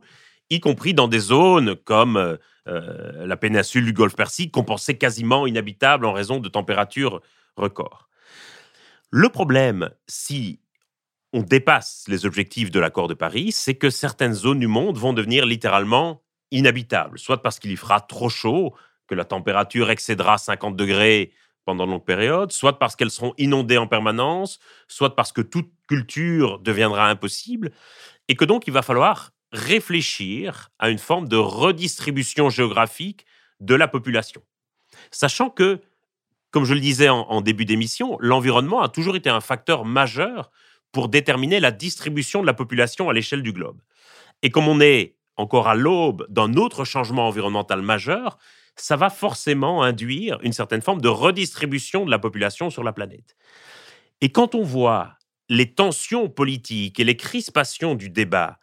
y 0.52 0.60
compris 0.60 0.94
dans 0.94 1.08
des 1.08 1.20
zones 1.20 1.76
comme 1.76 2.18
euh, 2.18 3.26
la 3.26 3.38
péninsule 3.38 3.86
du 3.86 3.94
Golfe 3.94 4.16
Persique, 4.16 4.52
qu'on 4.52 4.64
pensait 4.64 4.98
quasiment 4.98 5.48
inhabitable 5.48 6.06
en 6.06 6.14
raison 6.14 6.40
de 6.40 6.50
températures 6.50 7.22
records. 7.56 8.07
Le 9.10 9.30
problème, 9.30 9.90
si 10.08 10.60
on 11.34 11.42
dépasse 11.42 12.04
les 12.08 12.26
objectifs 12.26 12.72
de 12.72 12.80
l'accord 12.80 13.08
de 13.08 13.14
Paris, 13.14 13.52
c'est 13.52 13.76
que 13.76 13.90
certaines 13.90 14.34
zones 14.34 14.60
du 14.60 14.68
monde 14.68 14.98
vont 14.98 15.14
devenir 15.14 15.46
littéralement 15.46 16.24
inhabitables, 16.52 17.20
soit 17.20 17.42
parce 17.42 17.60
qu'il 17.60 17.72
y 17.72 17.76
fera 17.78 18.02
trop 18.02 18.30
chaud, 18.30 18.74
que 19.08 19.16
la 19.16 19.26
température 19.26 19.90
excédera 19.90 20.38
50 20.38 20.76
degrés 20.76 21.32
pendant 21.66 21.86
de 21.86 21.92
longues 21.92 22.06
périodes, 22.06 22.52
soit 22.52 22.80
parce 22.80 22.96
qu'elles 22.96 23.12
seront 23.12 23.34
inondées 23.38 23.78
en 23.78 23.88
permanence, 23.88 24.60
soit 24.88 25.16
parce 25.16 25.32
que 25.32 25.42
toute 25.42 25.70
culture 25.88 26.60
deviendra 26.60 27.10
impossible, 27.10 27.72
et 28.28 28.36
que 28.36 28.46
donc 28.46 28.68
il 28.68 28.74
va 28.74 28.82
falloir 28.82 29.32
réfléchir 29.52 30.70
à 30.80 30.90
une 30.90 30.98
forme 30.98 31.28
de 31.28 31.38
redistribution 31.38 32.50
géographique 32.50 33.26
de 33.60 33.76
la 33.76 33.88
population. 33.88 34.42
Sachant 35.12 35.50
que, 35.50 35.82
comme 36.58 36.66
je 36.66 36.74
le 36.74 36.80
disais 36.80 37.08
en, 37.08 37.42
début 37.42 37.66
d'émission, 37.66 38.18
l'environnement 38.20 38.82
a 38.82 38.90
toujours 38.90 39.16
été 39.16 39.30
un 39.30 39.42
facteur 39.42 39.86
majeur 39.86 40.50
pour 40.92 41.08
déterminer 41.08 41.60
la 41.60 41.70
distribution 41.70 42.42
de 42.42 42.48
la 42.48 42.56
population 42.56 43.12
à 43.12 43.14
l'échelle 43.14 43.44
du 43.44 43.54
globe. 43.54 43.80
Et 44.42 44.50
comme 44.50 44.68
on 44.68 44.82
est 44.82 45.18
encore 45.36 45.68
à 45.68 45.76
l'aube 45.76 46.26
d'un 46.30 46.56
autre 46.56 46.84
changement 46.84 47.28
environnemental 47.28 47.84
majeur, 47.84 48.40
ça 48.76 48.96
va 48.96 49.12
forcément 49.12 49.84
induire 49.84 50.40
une 50.42 50.52
certaine 50.52 50.82
forme 50.82 51.00
de 51.00 51.10
redistribution 51.10 52.06
de 52.06 52.10
la 52.10 52.18
population 52.18 52.72
sur 52.72 52.84
la 52.84 52.92
planète. 52.92 53.36
Et 54.22 54.30
quand 54.32 54.56
on 54.56 54.64
voit 54.64 55.14
les 55.50 55.76
tensions 55.76 56.28
politiques 56.28 57.00
et 57.00 57.04
les 57.04 57.18
crispations 57.18 57.94
du 57.94 58.10
débat 58.10 58.58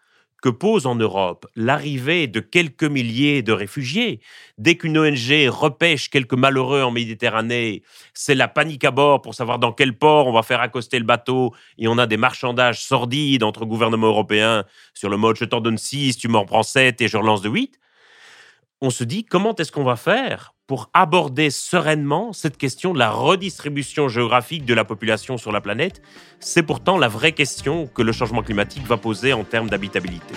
que 0.44 0.50
pose 0.50 0.85
en 0.85 0.94
Europe 0.94 1.46
l'arrivée 1.57 2.26
de 2.26 2.38
quelques 2.38 2.85
milliers 2.85 3.40
de 3.40 3.50
réfugiés. 3.50 4.20
Dès 4.59 4.74
qu'une 4.74 4.98
ONG 4.98 5.48
repêche 5.48 6.11
quelques 6.11 6.35
malheureux 6.35 6.83
en 6.83 6.90
Méditerranée, 6.90 7.83
c'est 8.12 8.35
la 8.35 8.46
panique 8.46 8.85
à 8.85 8.90
bord 8.90 9.22
pour 9.22 9.35
savoir 9.35 9.59
dans 9.59 9.72
quel 9.72 9.96
port 9.96 10.26
on 10.26 10.33
va 10.33 10.42
faire 10.42 10.61
accoster 10.61 10.98
le 10.98 11.07
bateau. 11.07 11.54
Et 11.78 11.88
on 11.88 11.96
a 11.96 12.07
des 12.07 12.18
marchandages 12.18 12.85
sordides 12.85 13.42
entre 13.42 13.64
gouvernements 13.64 14.09
européens. 14.09 14.64
Sur 14.92 15.09
le 15.09 15.16
mode 15.16 15.37
je 15.37 15.46
t'en 15.46 15.62
donne 15.62 15.78
6, 15.78 16.18
tu 16.18 16.28
m'en 16.28 16.44
prends 16.44 16.62
7 16.62 17.00
et 17.00 17.09
je 17.09 17.16
relance 17.16 17.40
de 17.40 17.48
8 17.48 17.80
on 18.85 18.90
se 18.90 19.03
dit 19.03 19.25
comment 19.25 19.57
est-ce 19.57 19.73
qu'on 19.73 19.83
va 19.83 19.97
faire 19.97 20.53
pour 20.66 20.90
aborder 20.92 21.49
sereinement 21.49 22.35
cette 22.35 22.59
question 22.59 22.92
de 22.92 22.99
la 22.99 23.11
redistribution 23.11 24.09
géographique 24.09 24.66
de 24.66 24.75
la 24.75 24.85
population 24.85 25.38
sur 25.38 25.53
la 25.53 25.62
planète? 25.62 26.03
C'est 26.38 26.62
pourtant 26.62 26.99
la 26.99 27.09
vraie 27.09 27.33
question 27.33 27.87
que 27.87 28.03
le 28.03 28.12
changement 28.12 28.42
climatique 28.42 28.87
va 28.87 28.99
poser 28.99 29.33
en 29.33 29.42
termes 29.42 29.70
d'habitabilité. 29.70 30.35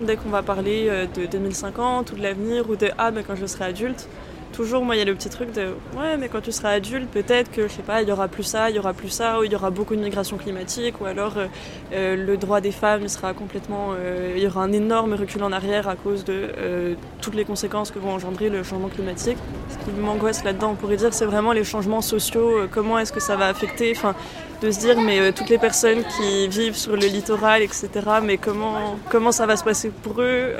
Dès 0.00 0.16
qu'on 0.16 0.28
va 0.28 0.44
parler 0.44 0.86
euh, 0.88 1.06
de 1.06 1.26
2050 1.26 2.12
ou 2.12 2.14
de 2.14 2.22
l'avenir 2.22 2.70
ou 2.70 2.76
de 2.76 2.90
ah 2.98 3.10
mais 3.10 3.24
quand 3.24 3.34
je 3.34 3.46
serai 3.46 3.64
adulte, 3.64 4.08
toujours, 4.54 4.84
moi, 4.84 4.94
il 4.94 5.00
y 5.00 5.02
a 5.02 5.04
le 5.04 5.14
petit 5.14 5.28
truc 5.28 5.52
de 5.52 5.74
ouais, 5.96 6.16
mais 6.16 6.28
quand 6.28 6.40
tu 6.40 6.52
seras 6.52 6.70
adulte, 6.70 7.08
peut-être 7.10 7.50
que, 7.50 7.66
je 7.68 7.72
sais 7.72 7.82
pas, 7.82 8.02
il 8.02 8.08
y 8.08 8.12
aura 8.12 8.28
plus 8.28 8.44
ça, 8.44 8.70
il 8.70 8.76
y 8.76 8.78
aura 8.78 8.92
plus 8.92 9.08
ça, 9.08 9.40
ou 9.40 9.44
il 9.44 9.52
y 9.52 9.56
aura 9.56 9.70
beaucoup 9.70 9.96
de 9.96 10.00
migration 10.00 10.36
climatique, 10.36 11.00
ou 11.00 11.06
alors 11.06 11.36
euh, 11.36 11.46
euh, 11.92 12.16
le 12.16 12.36
droit 12.36 12.60
des 12.60 12.70
femmes 12.70 13.08
sera 13.08 13.34
complètement. 13.34 13.88
Euh, 13.92 14.34
il 14.36 14.42
y 14.42 14.46
aura 14.46 14.62
un 14.62 14.72
énorme 14.72 15.14
recul 15.14 15.42
en 15.42 15.52
arrière 15.52 15.88
à 15.88 15.96
cause 15.96 16.24
de 16.24 16.96
toutes 17.20 17.34
les 17.34 17.44
conséquences 17.44 17.90
que 17.90 17.98
vont 17.98 18.12
engendrer 18.12 18.48
le 18.48 18.62
changement 18.62 18.88
climatique. 18.88 19.38
Ce 19.70 19.84
qui 19.84 19.90
m'angoisse 19.98 20.44
là-dedans, 20.44 20.70
on 20.72 20.74
pourrait 20.76 20.96
dire, 20.96 21.12
c'est 21.12 21.24
vraiment 21.24 21.52
les 21.52 21.64
changements 21.64 22.02
sociaux, 22.02 22.66
comment 22.70 22.98
est-ce 22.98 23.12
que 23.12 23.20
ça 23.20 23.36
va 23.36 23.48
affecter, 23.48 23.92
enfin, 23.96 24.14
de 24.62 24.70
se 24.70 24.78
dire, 24.78 25.00
mais 25.00 25.32
toutes 25.32 25.48
les 25.48 25.58
personnes 25.58 26.04
qui 26.16 26.48
vivent 26.48 26.76
sur 26.76 26.92
le 26.92 27.06
littoral, 27.06 27.62
etc., 27.62 27.88
mais 28.22 28.36
comment, 28.36 28.96
comment 29.10 29.32
ça 29.32 29.46
va 29.46 29.56
se 29.56 29.64
passer 29.64 29.90
pour 29.90 30.20
eux 30.20 30.54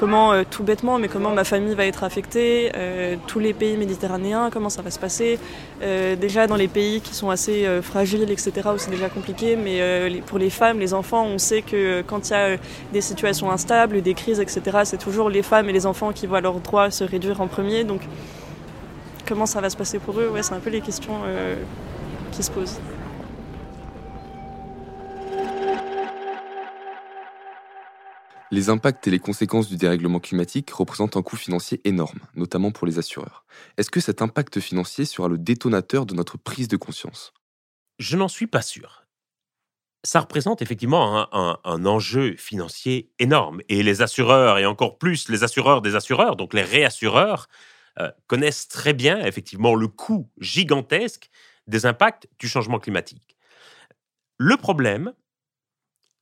comment, 0.00 0.32
euh, 0.32 0.44
tout 0.48 0.64
bêtement, 0.64 0.98
mais 0.98 1.08
comment 1.08 1.30
ma 1.30 1.44
famille 1.44 1.74
va 1.74 1.84
être 1.84 2.04
affectée, 2.04 2.72
euh, 2.74 3.16
tous 3.26 3.38
les 3.38 3.52
pays 3.52 3.76
méditerranéens, 3.76 4.48
comment 4.50 4.70
ça 4.70 4.80
va 4.80 4.90
se 4.90 4.98
passer. 4.98 5.38
Euh, 5.82 6.16
déjà 6.16 6.46
dans 6.46 6.56
les 6.56 6.68
pays 6.68 7.02
qui 7.02 7.14
sont 7.14 7.28
assez 7.28 7.66
fragiles, 7.82 8.30
etc., 8.30 8.50
où 8.74 8.78
c'est 8.78 8.90
déjà 8.90 9.10
compliqué, 9.10 9.56
mais 9.56 10.22
pour 10.26 10.38
les 10.38 10.48
femmes, 10.48 10.78
les 10.78 10.94
enfants, 10.94 11.24
on 11.26 11.36
sait 11.36 11.60
que 11.60 12.00
quand 12.02 12.30
il 12.30 12.32
y 12.32 12.36
a 12.36 12.56
des 12.92 13.02
situations 13.02 13.50
instables, 13.52 14.00
des 14.00 14.14
crises, 14.14 14.40
etc., 14.40 14.78
c'est 14.84 14.98
toujours 14.98 15.28
les 15.28 15.42
femmes 15.42 15.68
et 15.68 15.72
les 15.72 15.84
enfants 15.84 16.12
qui 16.12 16.26
voient 16.26 16.40
leurs 16.40 16.60
droits 16.60 16.90
se 16.90 17.04
réduire 17.04 17.42
en 17.42 17.46
premier. 17.46 17.84
Donc 17.84 18.00
comment 19.28 19.46
ça 19.46 19.60
va 19.60 19.68
se 19.68 19.76
passer 19.76 19.98
pour 19.98 20.18
eux? 20.18 20.30
Ouais, 20.32 20.42
C'est 20.42 20.54
un 20.54 20.60
peu 20.60 20.70
les 20.70 20.80
questions 20.80 21.20
qui 22.32 22.42
se 22.42 22.50
posent. 22.50 22.80
Les 28.52 28.68
impacts 28.68 29.06
et 29.06 29.10
les 29.12 29.20
conséquences 29.20 29.68
du 29.68 29.76
dérèglement 29.76 30.18
climatique 30.18 30.70
représentent 30.70 31.16
un 31.16 31.22
coût 31.22 31.36
financier 31.36 31.80
énorme, 31.84 32.18
notamment 32.34 32.72
pour 32.72 32.86
les 32.86 32.98
assureurs. 32.98 33.44
Est-ce 33.76 33.90
que 33.90 34.00
cet 34.00 34.22
impact 34.22 34.58
financier 34.58 35.04
sera 35.04 35.28
le 35.28 35.38
détonateur 35.38 36.04
de 36.04 36.14
notre 36.14 36.36
prise 36.36 36.66
de 36.66 36.76
conscience? 36.76 37.32
Je 38.00 38.16
n'en 38.16 38.26
suis 38.26 38.48
pas 38.48 38.62
sûr. 38.62 39.04
Ça 40.02 40.20
représente 40.20 40.62
effectivement 40.62 41.28
un, 41.32 41.86
enjeu 41.86 42.34
financier 42.36 43.12
énorme. 43.20 43.60
Et 43.68 43.84
les 43.84 44.02
assureurs, 44.02 44.58
et 44.58 44.66
encore 44.66 44.98
plus 44.98 45.28
les 45.28 45.44
assureurs 45.44 45.82
des 45.82 45.94
assureurs, 45.94 46.34
donc 46.34 46.52
les 46.54 46.62
réassureurs, 46.62 47.48
euh, 48.00 48.10
connaissent 48.26 48.66
très 48.66 48.94
bien 48.94 49.24
effectivement 49.24 49.74
le 49.74 49.86
coût 49.86 50.28
gigantesque 50.38 51.30
des 51.66 51.86
impacts 51.86 52.28
du 52.38 52.48
changement 52.48 52.78
climatique. 52.78 53.36
Le 54.38 54.56
problème, 54.56 55.12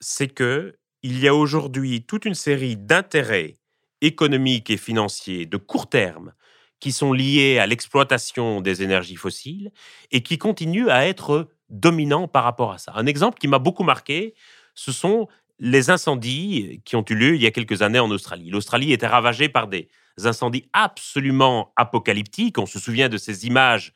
c'est 0.01 0.29
que 0.29 0.77
il 1.03 1.19
y 1.19 1.29
a 1.29 1.35
aujourd'hui 1.35 2.03
toute 2.03 2.25
une 2.25 2.35
série 2.35 2.77
d'intérêts 2.77 3.57
économiques 4.01 4.71
et 4.71 4.77
financiers 4.77 5.47
de 5.47 5.57
court 5.57 5.89
terme 5.89 6.33
qui 6.81 6.93
sont 6.93 7.13
liés 7.13 7.59
à 7.59 7.67
l'exploitation 7.67 8.61
des 8.61 8.83
énergies 8.83 9.17
fossiles 9.17 9.73
et 10.11 10.23
qui 10.23 10.39
continuent 10.39 10.89
à 10.89 11.07
être 11.07 11.49
dominants 11.71 12.29
par 12.29 12.45
rapport 12.45 12.73
à 12.73 12.79
ça. 12.79 12.93
Un 12.95 13.07
exemple 13.07 13.39
qui 13.39 13.49
m'a 13.49 13.59
beaucoup 13.59 13.83
marqué, 13.83 14.35
ce 14.75 14.93
sont 14.93 15.29
les 15.59 15.91
incendies 15.91 16.81
qui 16.85 16.95
ont 16.95 17.05
eu 17.09 17.15
lieu 17.15 17.35
il 17.35 17.43
y 17.43 17.47
a 17.47 17.51
quelques 17.51 17.83
années 17.83 17.99
en 17.99 18.11
Australie. 18.11 18.51
L'Australie 18.51 18.93
était 18.93 19.09
ravagée 19.09 19.49
par 19.49 19.67
des 19.67 19.89
incendies 20.25 20.69
absolument 20.73 21.73
apocalyptiques. 21.75 22.59
On 22.59 22.67
se 22.67 22.79
souvient 22.79 23.09
de 23.09 23.19
ces 23.19 23.47
images 23.47 23.93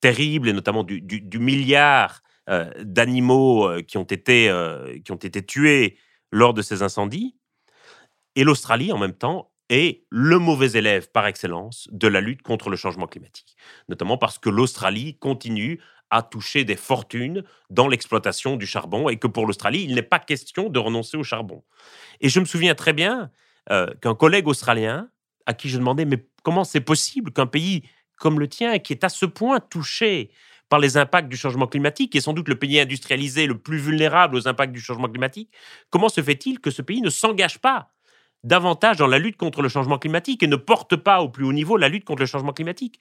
terribles, 0.00 0.48
et 0.48 0.52
notamment 0.52 0.84
du, 0.84 1.38
milliard 1.38 2.22
euh, 2.48 2.70
d'animaux 2.82 3.68
euh, 3.68 3.82
qui, 3.82 3.98
euh, 3.98 4.98
qui 5.04 5.12
ont 5.12 5.16
été 5.16 5.44
tués 5.44 5.98
lors 6.30 6.54
de 6.54 6.62
ces 6.62 6.82
incendies. 6.82 7.36
Et 8.36 8.44
l'Australie, 8.44 8.92
en 8.92 8.98
même 8.98 9.14
temps, 9.14 9.50
est 9.68 10.04
le 10.10 10.38
mauvais 10.38 10.72
élève 10.72 11.10
par 11.10 11.26
excellence 11.26 11.88
de 11.92 12.08
la 12.08 12.20
lutte 12.20 12.42
contre 12.42 12.70
le 12.70 12.76
changement 12.76 13.06
climatique. 13.06 13.56
Notamment 13.88 14.18
parce 14.18 14.38
que 14.38 14.50
l'Australie 14.50 15.16
continue 15.18 15.80
à 16.10 16.22
toucher 16.22 16.64
des 16.64 16.76
fortunes 16.76 17.44
dans 17.70 17.86
l'exploitation 17.86 18.56
du 18.56 18.66
charbon 18.66 19.08
et 19.08 19.16
que 19.16 19.28
pour 19.28 19.46
l'Australie, 19.46 19.84
il 19.84 19.94
n'est 19.94 20.02
pas 20.02 20.18
question 20.18 20.68
de 20.68 20.78
renoncer 20.80 21.16
au 21.16 21.22
charbon. 21.22 21.62
Et 22.20 22.28
je 22.28 22.40
me 22.40 22.44
souviens 22.44 22.74
très 22.74 22.92
bien 22.92 23.30
euh, 23.70 23.86
qu'un 24.02 24.16
collègue 24.16 24.48
australien, 24.48 25.08
à 25.46 25.54
qui 25.54 25.68
je 25.68 25.78
demandais, 25.78 26.04
mais 26.04 26.26
comment 26.42 26.64
c'est 26.64 26.80
possible 26.80 27.32
qu'un 27.32 27.46
pays 27.46 27.84
comme 28.16 28.40
le 28.40 28.48
tien, 28.48 28.78
qui 28.80 28.92
est 28.92 29.04
à 29.04 29.08
ce 29.08 29.24
point 29.24 29.60
touché 29.60 30.30
par 30.70 30.78
les 30.78 30.96
impacts 30.96 31.28
du 31.28 31.36
changement 31.36 31.66
climatique, 31.66 32.12
qui 32.12 32.18
est 32.18 32.22
sans 32.22 32.32
doute 32.32 32.48
le 32.48 32.54
pays 32.54 32.80
industrialisé 32.80 33.46
le 33.46 33.58
plus 33.58 33.76
vulnérable 33.76 34.36
aux 34.36 34.48
impacts 34.48 34.72
du 34.72 34.80
changement 34.80 35.08
climatique, 35.08 35.50
comment 35.90 36.08
se 36.08 36.22
fait-il 36.22 36.60
que 36.60 36.70
ce 36.70 36.80
pays 36.80 37.02
ne 37.02 37.10
s'engage 37.10 37.58
pas 37.58 37.90
davantage 38.44 38.96
dans 38.96 39.08
la 39.08 39.18
lutte 39.18 39.36
contre 39.36 39.62
le 39.62 39.68
changement 39.68 39.98
climatique 39.98 40.42
et 40.44 40.46
ne 40.46 40.56
porte 40.56 40.96
pas 40.96 41.20
au 41.20 41.28
plus 41.28 41.44
haut 41.44 41.52
niveau 41.52 41.76
la 41.76 41.88
lutte 41.88 42.04
contre 42.04 42.20
le 42.20 42.26
changement 42.26 42.52
climatique? 42.52 43.00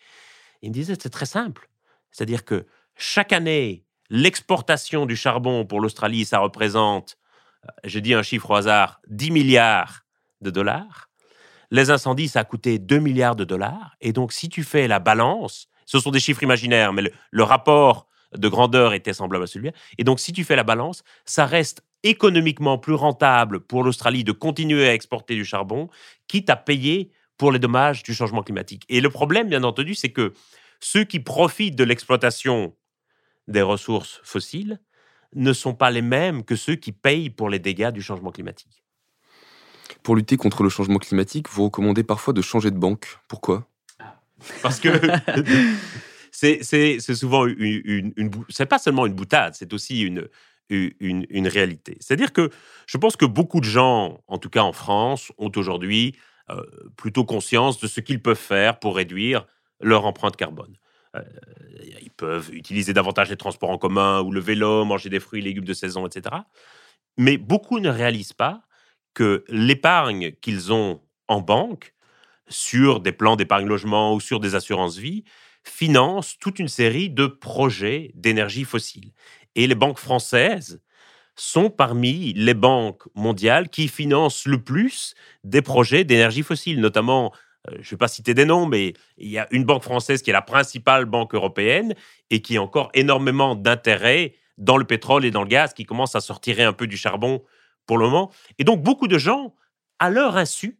Il 0.63 0.69
me 0.69 0.73
disait, 0.73 0.95
c'est 0.99 1.11
très 1.11 1.27
simple. 1.27 1.69
C'est-à-dire 2.11 2.43
que 2.43 2.65
chaque 2.97 3.31
année, 3.31 3.85
l'exportation 4.09 5.05
du 5.05 5.15
charbon 5.15 5.63
pour 5.63 5.79
l'Australie, 5.79 6.25
ça 6.25 6.39
représente, 6.39 7.17
euh, 7.65 7.71
je 7.83 7.99
dis 7.99 8.15
un 8.15 8.23
chiffre 8.23 8.49
au 8.49 8.55
hasard, 8.55 8.99
10 9.09 9.29
milliards 9.29 10.05
de 10.41 10.49
dollars. 10.49 11.09
Les 11.69 11.91
incendies, 11.91 12.29
ça 12.29 12.39
a 12.39 12.43
coûté 12.45 12.79
2 12.79 12.97
milliards 12.97 13.35
de 13.35 13.43
dollars. 13.43 13.95
Et 14.01 14.11
donc, 14.11 14.33
si 14.33 14.49
tu 14.49 14.63
fais 14.63 14.87
la 14.87 14.97
balance, 14.97 15.68
ce 15.89 15.99
sont 15.99 16.11
des 16.11 16.19
chiffres 16.19 16.43
imaginaires, 16.43 16.93
mais 16.93 17.01
le, 17.31 17.43
rapport 17.43 18.07
de 18.37 18.47
grandeur 18.47 18.93
était 18.93 19.11
semblable 19.11 19.45
à 19.45 19.47
celui-là. 19.47 19.71
Et 19.97 20.03
donc, 20.03 20.19
si 20.19 20.31
tu 20.31 20.43
fais 20.43 20.55
la 20.55 20.63
balance, 20.63 21.03
ça 21.25 21.47
reste 21.47 21.81
économiquement 22.03 22.77
plus 22.77 22.93
rentable 22.93 23.59
pour 23.59 23.83
l'Australie 23.83 24.23
de 24.23 24.31
continuer 24.31 24.87
à 24.87 24.93
exporter 24.93 25.33
du 25.33 25.43
charbon, 25.43 25.89
quitte 26.27 26.51
à 26.51 26.55
payer 26.55 27.09
pour 27.37 27.51
les 27.51 27.57
dommages 27.57 28.03
du 28.03 28.13
changement 28.13 28.43
climatique. 28.43 28.83
Et 28.87 29.01
le 29.01 29.09
problème, 29.09 29.49
bien 29.49 29.63
entendu, 29.63 29.95
c'est 29.95 30.11
que 30.11 30.33
ceux 30.79 31.05
qui 31.05 31.19
profitent 31.19 31.75
de 31.75 31.83
l'exploitation 31.83 32.75
des 33.47 33.63
ressources 33.63 34.21
fossiles 34.23 34.79
ne 35.33 35.53
sont 35.53 35.73
pas 35.73 35.89
les 35.89 36.03
mêmes 36.03 36.43
que 36.43 36.55
ceux 36.55 36.75
qui 36.75 36.91
payent 36.91 37.31
pour 37.31 37.49
les 37.49 37.57
dégâts 37.57 37.89
du 37.89 38.03
changement 38.03 38.29
climatique. 38.29 38.83
Pour 40.03 40.15
lutter 40.15 40.37
contre 40.37 40.61
le 40.61 40.69
changement 40.69 40.99
climatique, 40.99 41.49
vous 41.49 41.63
recommandez 41.63 42.03
parfois 42.03 42.33
de 42.35 42.43
changer 42.43 42.69
de 42.69 42.77
banque. 42.77 43.17
Pourquoi? 43.27 43.68
Parce 44.61 44.79
que 44.79 44.89
c'est 46.31 47.15
souvent 47.15 47.45
une, 47.45 48.13
une, 48.15 48.31
c'est 48.49 48.65
pas 48.65 48.79
seulement 48.79 49.05
une 49.05 49.13
boutade, 49.13 49.55
c'est 49.55 49.73
aussi 49.73 50.01
une, 50.01 50.27
une, 50.69 51.47
réalité. 51.47 51.97
C'est-à-dire 51.99 52.31
que 52.31 52.49
je 52.85 52.97
pense 52.97 53.15
que 53.15 53.25
beaucoup 53.25 53.59
de 53.59 53.65
gens, 53.65 54.21
en 54.27 54.37
tout 54.37 54.49
cas 54.49 54.61
en 54.61 54.73
France, 54.73 55.31
ont 55.37 55.51
aujourd'hui 55.55 56.15
euh, 56.49 56.61
plutôt 56.95 57.25
conscience 57.25 57.79
de 57.79 57.87
ce 57.87 58.01
qu'ils 58.01 58.21
peuvent 58.21 58.37
faire 58.37 58.79
pour 58.79 58.95
réduire 58.95 59.45
leur 59.81 60.05
empreinte 60.05 60.35
carbone. 60.35 60.75
Euh, 61.15 61.23
ils 62.01 62.11
peuvent 62.11 62.53
utiliser 62.53 62.93
davantage 62.93 63.29
les 63.29 63.37
transports 63.37 63.71
en 63.71 63.77
commun 63.77 64.21
ou 64.21 64.31
le 64.31 64.39
vélo, 64.39 64.85
manger 64.85 65.09
des 65.09 65.19
fruits 65.19 65.41
et 65.41 65.43
légumes 65.43 65.65
de 65.65 65.73
saison, 65.73 66.05
etc. 66.05 66.35
Mais 67.17 67.37
beaucoup 67.37 67.79
ne 67.79 67.89
réalisent 67.89 68.33
pas 68.33 68.61
que 69.13 69.43
l'épargne 69.49 70.33
qu'ils 70.41 70.71
ont 70.71 71.01
en 71.27 71.41
banque 71.41 71.93
sur 72.49 72.99
des 72.99 73.11
plans 73.11 73.35
d'épargne 73.35 73.67
logement 73.67 74.13
ou 74.13 74.19
sur 74.19 74.39
des 74.39 74.55
assurances 74.55 74.97
vie, 74.97 75.23
finance 75.63 76.37
toute 76.39 76.59
une 76.59 76.67
série 76.67 77.09
de 77.09 77.27
projets 77.27 78.11
d'énergie 78.15 78.63
fossile. 78.63 79.11
Et 79.55 79.67
les 79.67 79.75
banques 79.75 79.99
françaises 79.99 80.81
sont 81.35 81.69
parmi 81.69 82.33
les 82.33 82.53
banques 82.53 83.03
mondiales 83.15 83.69
qui 83.69 83.87
financent 83.87 84.45
le 84.45 84.61
plus 84.61 85.13
des 85.43 85.61
projets 85.61 86.03
d'énergie 86.03 86.43
fossile, 86.43 86.81
notamment 86.81 87.31
euh, 87.67 87.75
je 87.79 87.87
ne 87.87 87.89
vais 87.91 87.97
pas 87.97 88.07
citer 88.07 88.33
des 88.33 88.45
noms, 88.45 88.65
mais 88.65 88.93
il 89.17 89.29
y 89.29 89.37
a 89.37 89.47
une 89.51 89.63
banque 89.63 89.83
française 89.83 90.21
qui 90.21 90.29
est 90.29 90.33
la 90.33 90.41
principale 90.41 91.05
banque 91.05 91.33
européenne 91.33 91.93
et 92.29 92.41
qui 92.41 92.57
a 92.57 92.61
encore 92.61 92.89
énormément 92.93 93.55
d'intérêt 93.55 94.35
dans 94.57 94.77
le 94.77 94.85
pétrole 94.85 95.25
et 95.25 95.31
dans 95.31 95.43
le 95.43 95.47
gaz, 95.47 95.73
qui 95.73 95.85
commence 95.85 96.15
à 96.15 96.21
sortir 96.21 96.59
un 96.59 96.73
peu 96.73 96.87
du 96.87 96.97
charbon 96.97 97.41
pour 97.85 97.97
le 97.97 98.05
moment. 98.05 98.31
Et 98.57 98.63
donc, 98.63 98.83
beaucoup 98.83 99.07
de 99.07 99.17
gens, 99.17 99.55
à 99.99 100.09
leur 100.09 100.37
insu, 100.37 100.77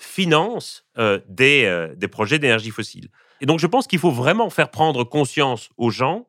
financent 0.00 0.86
euh, 0.98 1.20
des, 1.28 1.64
euh, 1.64 1.94
des 1.94 2.08
projets 2.08 2.38
d'énergie 2.38 2.70
fossile. 2.70 3.08
Et 3.40 3.46
donc, 3.46 3.58
je 3.58 3.66
pense 3.66 3.86
qu'il 3.86 3.98
faut 3.98 4.10
vraiment 4.10 4.50
faire 4.50 4.70
prendre 4.70 5.04
conscience 5.04 5.68
aux 5.76 5.90
gens 5.90 6.26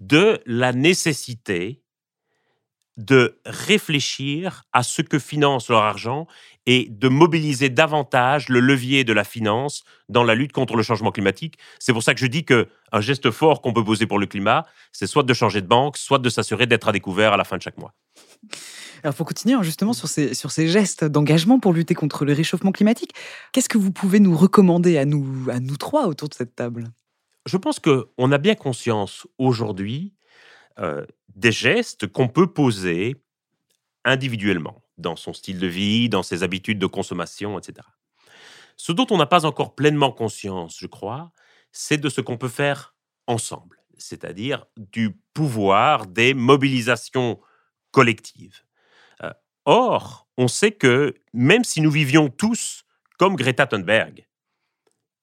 de 0.00 0.40
la 0.46 0.72
nécessité 0.72 1.82
de 2.98 3.38
réfléchir 3.46 4.64
à 4.72 4.82
ce 4.82 5.02
que 5.02 5.18
finance 5.18 5.68
leur 5.68 5.82
argent 5.82 6.26
et 6.66 6.88
de 6.90 7.08
mobiliser 7.08 7.70
davantage 7.70 8.48
le 8.48 8.60
levier 8.60 9.04
de 9.04 9.12
la 9.12 9.24
finance 9.24 9.84
dans 10.08 10.24
la 10.24 10.34
lutte 10.34 10.52
contre 10.52 10.76
le 10.76 10.82
changement 10.82 11.12
climatique. 11.12 11.58
C'est 11.78 11.92
pour 11.92 12.02
ça 12.02 12.12
que 12.12 12.20
je 12.20 12.26
dis 12.26 12.44
que 12.44 12.68
un 12.90 13.00
geste 13.00 13.30
fort 13.30 13.62
qu'on 13.62 13.72
peut 13.72 13.84
poser 13.84 14.06
pour 14.06 14.18
le 14.18 14.26
climat, 14.26 14.66
c'est 14.92 15.06
soit 15.06 15.22
de 15.22 15.32
changer 15.32 15.62
de 15.62 15.68
banque, 15.68 15.96
soit 15.96 16.18
de 16.18 16.28
s'assurer 16.28 16.66
d'être 16.66 16.88
à 16.88 16.92
découvert 16.92 17.32
à 17.32 17.36
la 17.36 17.44
fin 17.44 17.56
de 17.56 17.62
chaque 17.62 17.78
mois. 17.78 17.94
Alors 19.04 19.14
pour 19.14 19.26
continuer 19.26 19.54
hein, 19.54 19.62
justement 19.62 19.92
sur 19.92 20.08
ces, 20.08 20.34
sur 20.34 20.50
ces 20.50 20.66
gestes 20.66 21.04
d'engagement 21.04 21.60
pour 21.60 21.72
lutter 21.72 21.94
contre 21.94 22.24
le 22.24 22.32
réchauffement 22.32 22.72
climatique, 22.72 23.12
qu'est-ce 23.52 23.68
que 23.68 23.78
vous 23.78 23.92
pouvez 23.92 24.18
nous 24.18 24.36
recommander 24.36 24.98
à 24.98 25.04
nous, 25.04 25.48
à 25.50 25.60
nous 25.60 25.76
trois 25.76 26.06
autour 26.08 26.28
de 26.28 26.34
cette 26.34 26.56
table? 26.56 26.90
Je 27.46 27.56
pense 27.56 27.78
qu'on 27.78 28.32
a 28.32 28.38
bien 28.38 28.56
conscience 28.56 29.26
aujourd'hui 29.38 30.12
euh, 30.80 31.04
des 31.34 31.52
gestes 31.52 32.06
qu'on 32.06 32.28
peut 32.28 32.52
poser 32.52 33.16
individuellement 34.04 34.82
dans 34.96 35.16
son 35.16 35.32
style 35.32 35.58
de 35.58 35.66
vie, 35.66 36.08
dans 36.08 36.22
ses 36.22 36.42
habitudes 36.42 36.78
de 36.78 36.86
consommation, 36.86 37.58
etc. 37.58 37.86
Ce 38.76 38.92
dont 38.92 39.06
on 39.10 39.16
n'a 39.16 39.26
pas 39.26 39.44
encore 39.44 39.74
pleinement 39.74 40.12
conscience, 40.12 40.78
je 40.78 40.86
crois, 40.86 41.32
c'est 41.72 41.98
de 41.98 42.08
ce 42.08 42.20
qu'on 42.20 42.36
peut 42.38 42.48
faire 42.48 42.94
ensemble, 43.26 43.82
c'est-à-dire 43.98 44.66
du 44.76 45.20
pouvoir 45.34 46.06
des 46.06 46.34
mobilisations 46.34 47.40
collectives. 47.90 48.62
Euh, 49.22 49.32
or, 49.64 50.28
on 50.36 50.48
sait 50.48 50.72
que 50.72 51.14
même 51.32 51.64
si 51.64 51.80
nous 51.80 51.90
vivions 51.90 52.28
tous 52.28 52.84
comme 53.18 53.36
Greta 53.36 53.66
Thunberg, 53.66 54.26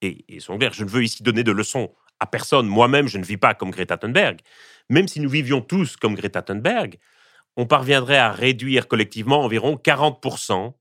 et, 0.01 0.39
son 0.39 0.59
je 0.59 0.83
ne 0.83 0.89
veux 0.89 1.03
ici 1.03 1.23
donner 1.23 1.43
de 1.43 1.51
leçons 1.51 1.93
à 2.19 2.25
personne, 2.25 2.67
moi-même 2.67 3.07
je 3.07 3.17
ne 3.17 3.23
vis 3.23 3.37
pas 3.37 3.53
comme 3.53 3.71
Greta 3.71 3.97
Thunberg, 3.97 4.39
même 4.89 5.07
si 5.07 5.19
nous 5.19 5.29
vivions 5.29 5.61
tous 5.61 5.97
comme 5.97 6.15
Greta 6.15 6.41
Thunberg, 6.41 6.97
on 7.57 7.65
parviendrait 7.65 8.17
à 8.17 8.31
réduire 8.31 8.87
collectivement 8.87 9.41
environ 9.43 9.75
40% 9.75 10.73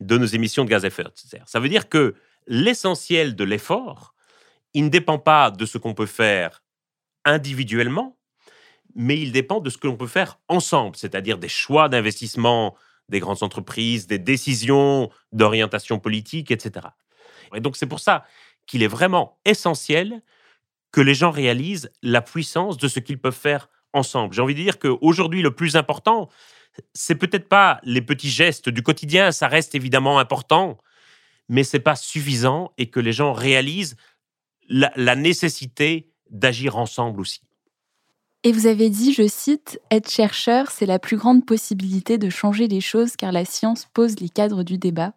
de 0.00 0.18
nos 0.18 0.26
émissions 0.26 0.64
de 0.64 0.70
gaz 0.70 0.84
à 0.84 0.88
effet 0.88 1.04
de 1.04 1.10
serre. 1.14 1.44
Ça 1.46 1.60
veut 1.60 1.68
dire 1.68 1.88
que 1.88 2.14
l'essentiel 2.46 3.36
de 3.36 3.44
l'effort, 3.44 4.14
il 4.72 4.84
ne 4.84 4.88
dépend 4.88 5.18
pas 5.18 5.50
de 5.50 5.66
ce 5.66 5.78
qu'on 5.78 5.94
peut 5.94 6.06
faire 6.06 6.62
individuellement, 7.24 8.16
mais 8.94 9.18
il 9.18 9.32
dépend 9.32 9.60
de 9.60 9.70
ce 9.70 9.78
que 9.78 9.86
l'on 9.86 9.96
peut 9.96 10.06
faire 10.06 10.40
ensemble, 10.48 10.96
c'est-à-dire 10.96 11.38
des 11.38 11.48
choix 11.48 11.88
d'investissement 11.88 12.76
des 13.08 13.20
grandes 13.20 13.42
entreprises, 13.42 14.06
des 14.06 14.18
décisions 14.18 15.10
d'orientation 15.32 15.98
politique, 15.98 16.50
etc. 16.50 16.86
Et 17.54 17.60
donc 17.60 17.76
c'est 17.76 17.86
pour 17.86 18.00
ça 18.00 18.24
qu'il 18.66 18.82
est 18.82 18.88
vraiment 18.88 19.38
essentiel 19.44 20.22
que 20.92 21.00
les 21.00 21.14
gens 21.14 21.30
réalisent 21.30 21.90
la 22.02 22.20
puissance 22.20 22.76
de 22.76 22.88
ce 22.88 23.00
qu'ils 23.00 23.18
peuvent 23.18 23.32
faire 23.32 23.68
ensemble. 23.92 24.34
J'ai 24.34 24.42
envie 24.42 24.54
de 24.54 24.60
dire 24.60 24.78
qu'aujourd'hui, 24.78 25.42
le 25.42 25.54
plus 25.54 25.76
important, 25.76 26.28
c'est 26.94 27.14
peut-être 27.14 27.48
pas 27.48 27.80
les 27.84 28.02
petits 28.02 28.30
gestes 28.30 28.68
du 28.68 28.82
quotidien, 28.82 29.32
ça 29.32 29.48
reste 29.48 29.74
évidemment 29.74 30.18
important, 30.18 30.78
mais 31.48 31.64
c'est 31.64 31.80
pas 31.80 31.96
suffisant 31.96 32.72
et 32.78 32.90
que 32.90 33.00
les 33.00 33.12
gens 33.12 33.32
réalisent 33.32 33.96
la, 34.68 34.92
la 34.96 35.16
nécessité 35.16 36.12
d'agir 36.30 36.76
ensemble 36.76 37.20
aussi. 37.20 37.42
Et 38.42 38.52
vous 38.52 38.66
avez 38.66 38.88
dit, 38.88 39.12
je 39.12 39.26
cite, 39.26 39.80
Être 39.90 40.10
chercheur, 40.10 40.70
c'est 40.70 40.86
la 40.86 40.98
plus 40.98 41.18
grande 41.18 41.44
possibilité 41.44 42.16
de 42.16 42.30
changer 42.30 42.68
les 42.68 42.80
choses 42.80 43.16
car 43.16 43.32
la 43.32 43.44
science 43.44 43.86
pose 43.92 44.18
les 44.20 44.30
cadres 44.30 44.62
du 44.62 44.78
débat. 44.78 45.12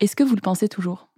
Est-ce 0.00 0.16
que 0.16 0.24
vous 0.24 0.34
le 0.34 0.42
pensez 0.42 0.68
toujours? 0.68 1.08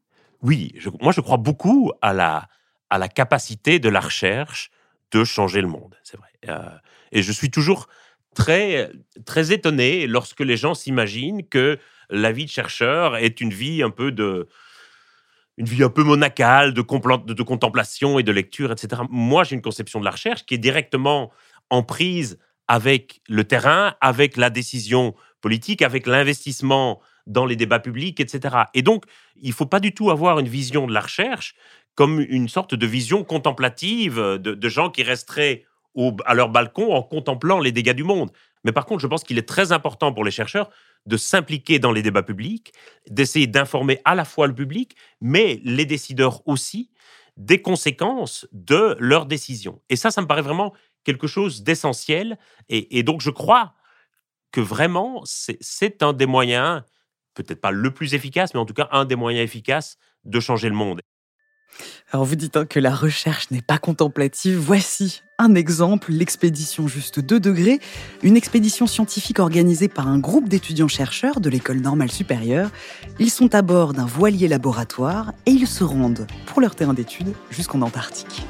Oui, 0.42 0.72
moi 1.00 1.10
je 1.10 1.20
crois 1.20 1.38
beaucoup 1.38 1.90
à 2.00 2.12
la, 2.12 2.48
à 2.90 2.98
la 2.98 3.08
capacité 3.08 3.78
de 3.78 3.88
la 3.88 4.00
recherche 4.00 4.70
de 5.10 5.24
changer 5.24 5.60
le 5.60 5.68
monde, 5.68 5.96
c'est 6.02 6.16
vrai. 6.16 6.28
Euh, 6.48 6.68
et 7.12 7.22
je 7.22 7.32
suis 7.32 7.50
toujours 7.50 7.88
très, 8.34 8.90
très 9.24 9.52
étonné 9.52 10.06
lorsque 10.06 10.40
les 10.40 10.56
gens 10.56 10.74
s'imaginent 10.74 11.46
que 11.48 11.78
la 12.10 12.32
vie 12.32 12.44
de 12.44 12.50
chercheur 12.50 13.16
est 13.16 13.40
une 13.40 13.52
vie 13.52 13.82
un 13.82 13.90
peu 13.90 14.12
de 14.12 14.48
une 15.56 15.66
vie 15.66 15.82
un 15.82 15.90
peu 15.90 16.04
monacale 16.04 16.72
de, 16.72 16.82
de 16.82 17.42
contemplation 17.42 18.20
et 18.20 18.22
de 18.22 18.30
lecture, 18.30 18.70
etc. 18.70 19.02
Moi, 19.10 19.42
j'ai 19.42 19.56
une 19.56 19.62
conception 19.62 19.98
de 19.98 20.04
la 20.04 20.12
recherche 20.12 20.46
qui 20.46 20.54
est 20.54 20.58
directement 20.58 21.32
en 21.68 21.82
prise 21.82 22.38
avec 22.68 23.20
le 23.28 23.42
terrain, 23.42 23.96
avec 24.00 24.36
la 24.36 24.50
décision 24.50 25.16
politique, 25.40 25.82
avec 25.82 26.06
l'investissement 26.06 27.00
dans 27.26 27.44
les 27.44 27.56
débats 27.56 27.80
publics, 27.80 28.20
etc. 28.20 28.56
Et 28.74 28.82
donc, 28.82 29.04
il 29.36 29.48
ne 29.48 29.54
faut 29.54 29.66
pas 29.66 29.80
du 29.80 29.92
tout 29.92 30.10
avoir 30.10 30.38
une 30.38 30.48
vision 30.48 30.86
de 30.86 30.92
la 30.92 31.00
recherche 31.00 31.54
comme 31.98 32.20
une 32.20 32.48
sorte 32.48 32.76
de 32.76 32.86
vision 32.86 33.24
contemplative 33.24 34.20
de, 34.20 34.68
gens 34.68 34.88
qui 34.88 35.02
resteraient 35.02 35.64
à 36.26 36.34
leur 36.34 36.48
balcon 36.48 36.92
en 36.92 37.02
contemplant 37.02 37.58
les 37.58 37.72
dégâts 37.72 37.92
du 37.92 38.04
monde. 38.04 38.30
Mais 38.62 38.70
par 38.70 38.86
contre, 38.86 39.02
je 39.02 39.08
pense 39.08 39.24
qu'il 39.24 39.36
est 39.36 39.48
très 39.48 39.72
important 39.72 40.12
pour 40.12 40.24
les 40.24 40.30
chercheurs 40.30 40.70
de 41.06 41.16
s'impliquer 41.16 41.80
dans 41.80 41.90
les 41.90 42.02
débats 42.02 42.22
publics, 42.22 42.72
d'essayer 43.10 43.48
d'informer 43.48 44.00
à 44.04 44.14
la 44.14 44.24
fois 44.24 44.46
le 44.46 44.54
public, 44.54 44.94
mais 45.20 45.60
les 45.64 45.86
décideurs 45.86 46.46
aussi, 46.46 46.92
des 47.36 47.60
conséquences 47.62 48.46
de 48.52 48.96
leurs 49.00 49.26
décisions. 49.26 49.82
Et 49.88 49.96
ça, 49.96 50.12
ça 50.12 50.22
me 50.22 50.28
paraît 50.28 50.42
vraiment 50.42 50.74
quelque 51.02 51.26
chose 51.26 51.64
d'essentiel. 51.64 52.38
Et, 52.68 53.02
donc, 53.02 53.22
je 53.22 53.30
crois 53.30 53.74
que 54.52 54.60
vraiment, 54.60 55.24
c'est 55.24 56.04
un 56.04 56.12
des 56.12 56.26
moyens, 56.26 56.84
peut-être 57.34 57.60
pas 57.60 57.72
le 57.72 57.92
plus 57.92 58.14
efficace, 58.14 58.54
mais 58.54 58.60
en 58.60 58.66
tout 58.66 58.74
cas 58.74 58.88
un 58.92 59.04
des 59.04 59.16
moyens 59.16 59.44
efficaces 59.44 59.98
de 60.22 60.38
changer 60.38 60.68
le 60.68 60.76
monde. 60.76 61.00
Alors 62.12 62.24
vous 62.24 62.36
dites 62.36 62.56
hein, 62.56 62.66
que 62.66 62.80
la 62.80 62.94
recherche 62.94 63.50
n'est 63.50 63.62
pas 63.62 63.78
contemplative. 63.78 64.56
Voici 64.58 65.22
un 65.38 65.54
exemple, 65.54 66.10
l'expédition 66.10 66.88
Juste 66.88 67.20
2 67.20 67.38
degrés, 67.38 67.80
une 68.22 68.36
expédition 68.36 68.86
scientifique 68.86 69.38
organisée 69.38 69.88
par 69.88 70.08
un 70.08 70.18
groupe 70.18 70.48
d'étudiants-chercheurs 70.48 71.40
de 71.40 71.50
l'école 71.50 71.80
normale 71.80 72.10
supérieure. 72.10 72.70
Ils 73.18 73.30
sont 73.30 73.54
à 73.54 73.62
bord 73.62 73.92
d'un 73.92 74.06
voilier 74.06 74.48
laboratoire 74.48 75.32
et 75.46 75.50
ils 75.50 75.68
se 75.68 75.84
rendent 75.84 76.26
pour 76.46 76.60
leur 76.60 76.74
terrain 76.74 76.94
d'études 76.94 77.34
jusqu'en 77.50 77.82
Antarctique. 77.82 78.44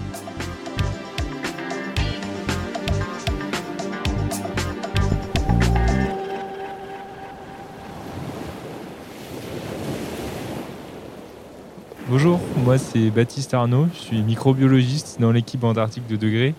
Bonjour, 12.10 12.40
moi 12.64 12.78
c'est 12.78 13.10
Baptiste 13.10 13.52
Arnaud, 13.52 13.86
je 13.92 13.98
suis 13.98 14.22
microbiologiste 14.22 15.18
dans 15.20 15.30
l'équipe 15.30 15.62
Antarctique 15.62 16.06
de 16.06 16.16
Degré 16.16 16.54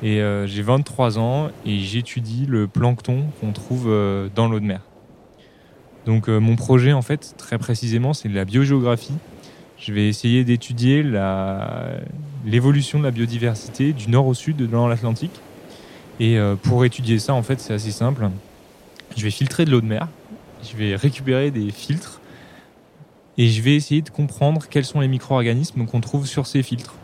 et 0.00 0.20
euh, 0.20 0.46
j'ai 0.46 0.62
23 0.62 1.18
ans 1.18 1.48
et 1.66 1.80
j'étudie 1.80 2.46
le 2.46 2.68
plancton 2.68 3.24
qu'on 3.40 3.50
trouve 3.50 3.86
euh, 3.88 4.28
dans 4.32 4.48
l'eau 4.48 4.60
de 4.60 4.64
mer. 4.64 4.80
Donc 6.06 6.28
euh, 6.28 6.38
mon 6.38 6.54
projet 6.54 6.92
en 6.92 7.02
fait 7.02 7.34
très 7.36 7.58
précisément 7.58 8.12
c'est 8.12 8.28
de 8.28 8.34
la 8.36 8.44
biogéographie. 8.44 9.14
Je 9.76 9.92
vais 9.92 10.06
essayer 10.06 10.44
d'étudier 10.44 11.02
l'évolution 12.46 13.00
de 13.00 13.04
la 13.04 13.10
biodiversité 13.10 13.92
du 13.92 14.08
nord 14.08 14.28
au 14.28 14.34
sud 14.34 14.70
dans 14.70 14.86
l'Atlantique. 14.86 15.40
Et 16.20 16.38
pour 16.62 16.84
étudier 16.84 17.18
ça 17.18 17.34
en 17.34 17.42
fait 17.42 17.58
c'est 17.58 17.74
assez 17.74 17.90
simple. 17.90 18.30
Je 19.16 19.24
vais 19.24 19.32
filtrer 19.32 19.64
de 19.64 19.72
l'eau 19.72 19.80
de 19.80 19.86
mer, 19.86 20.06
je 20.62 20.76
vais 20.76 20.94
récupérer 20.94 21.50
des 21.50 21.72
filtres 21.72 22.20
et 23.38 23.48
je 23.48 23.62
vais 23.62 23.74
essayer 23.74 24.02
de 24.02 24.10
comprendre 24.10 24.66
quels 24.68 24.84
sont 24.84 25.00
les 25.00 25.08
micro-organismes 25.08 25.86
qu'on 25.86 26.00
trouve 26.00 26.26
sur 26.26 26.46
ces 26.46 26.62
filtres. 26.62 26.94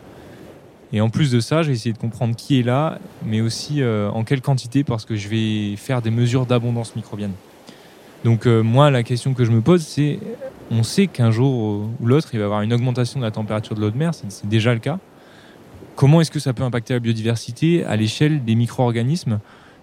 Et 0.91 1.01
en 1.01 1.09
plus 1.09 1.31
de 1.31 1.39
ça, 1.39 1.61
je 1.61 1.67
vais 1.67 1.73
essayer 1.73 1.93
de 1.93 1.99
comprendre 1.99 2.35
qui 2.35 2.59
est 2.59 2.63
là, 2.63 2.97
mais 3.23 3.41
aussi 3.41 3.81
euh, 3.81 4.09
en 4.09 4.23
quelle 4.23 4.41
quantité, 4.41 4.83
parce 4.83 5.05
que 5.05 5.15
je 5.15 5.27
vais 5.27 5.75
faire 5.75 6.01
des 6.01 6.09
mesures 6.09 6.45
d'abondance 6.45 6.95
microbienne. 6.95 7.33
Donc 8.23 8.47
euh, 8.47 8.63
moi, 8.63 8.89
la 8.89 9.03
question 9.03 9.33
que 9.33 9.45
je 9.45 9.51
me 9.51 9.61
pose, 9.61 9.81
c'est, 9.81 10.19
on 10.71 10.83
sait 10.83 11.07
qu'un 11.07 11.31
jour 11.31 11.89
ou 11.99 12.05
l'autre, 12.05 12.29
il 12.33 12.37
va 12.37 12.43
y 12.43 12.45
avoir 12.45 12.61
une 12.63 12.73
augmentation 12.73 13.19
de 13.19 13.25
la 13.25 13.31
température 13.31 13.75
de 13.75 13.81
l'eau 13.81 13.91
de 13.91 13.97
mer, 13.97 14.13
c'est 14.13 14.47
déjà 14.47 14.73
le 14.73 14.79
cas. 14.79 14.99
Comment 15.95 16.21
est-ce 16.21 16.31
que 16.31 16.39
ça 16.39 16.53
peut 16.53 16.63
impacter 16.63 16.93
la 16.93 16.99
biodiversité 16.99 17.83
à 17.85 17.95
l'échelle 17.95 18.43
des 18.43 18.55
micro-organismes? 18.55 19.39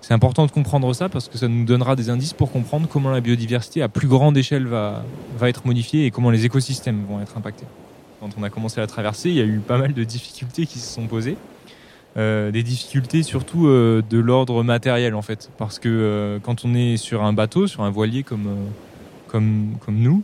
C'est 0.07 0.15
important 0.15 0.47
de 0.47 0.53
comprendre 0.53 0.93
ça 0.93 1.09
parce 1.09 1.27
que 1.27 1.37
ça 1.37 1.49
nous 1.49 1.65
donnera 1.65 1.97
des 1.97 2.11
indices 2.11 2.33
pour 2.33 2.53
comprendre 2.53 2.87
comment 2.87 3.11
la 3.11 3.21
biodiversité 3.21 3.83
à 3.83 3.89
plus 3.89 4.07
grande 4.07 4.39
échelle 4.39 4.65
va, 4.69 5.03
va 5.37 5.49
être 5.49 5.67
modifiée 5.67 6.07
et 6.07 6.13
comment 6.13 6.31
les 6.31 6.45
écosystèmes 6.45 7.05
vont 7.09 7.21
être 7.21 7.37
impactés. 7.37 7.67
Quand 8.21 8.29
on 8.39 8.45
a 8.45 8.49
commencé 8.49 8.79
la 8.79 8.87
traverser, 8.87 9.31
il 9.31 9.35
y 9.35 9.41
a 9.41 9.45
eu 9.45 9.59
pas 9.59 9.79
mal 9.79 9.95
de 9.95 10.05
difficultés 10.05 10.65
qui 10.67 10.79
se 10.79 10.95
sont 10.95 11.09
posées. 11.09 11.37
euh, 12.17 12.53
des 12.53 12.63
difficultés 12.63 13.25
surtout 13.25 13.67
euh, 13.67 14.01
de 14.09 14.19
l'ordre 14.21 14.63
matériel 14.63 15.17
en 15.17 15.23
fait. 15.23 15.51
Parce 15.59 15.81
que 15.81 15.89
euh, 15.89 16.39
quand 16.41 16.65
on 16.65 16.73
est 16.77 16.97
sur 16.99 17.25
un 17.25 17.33
bateau, 17.33 17.67
sur 17.67 17.83
un 17.83 17.91
voilier 17.91 18.23
comme, 18.23 18.47
comme, 19.27 19.73
comme 19.85 19.97
nous, 19.97 20.23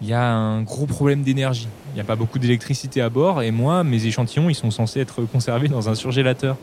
il 0.00 0.08
y 0.08 0.12
a 0.12 0.28
un 0.28 0.62
gros 0.62 0.86
problème 0.86 1.22
d'énergie. 1.22 1.68
Il 1.92 1.94
n'y 1.94 2.00
a 2.00 2.04
pas 2.04 2.16
beaucoup 2.16 2.40
d'électricité 2.40 3.00
à 3.00 3.10
bord 3.10 3.42
et 3.42 3.52
moi, 3.52 3.84
mes 3.84 4.06
échantillons, 4.06 4.50
ils 4.50 4.56
sont 4.56 4.72
censés 4.72 4.98
être 4.98 5.22
conservés 5.22 5.68
dans 5.68 5.88
un 5.88 5.94
surgélateur. 5.94 6.56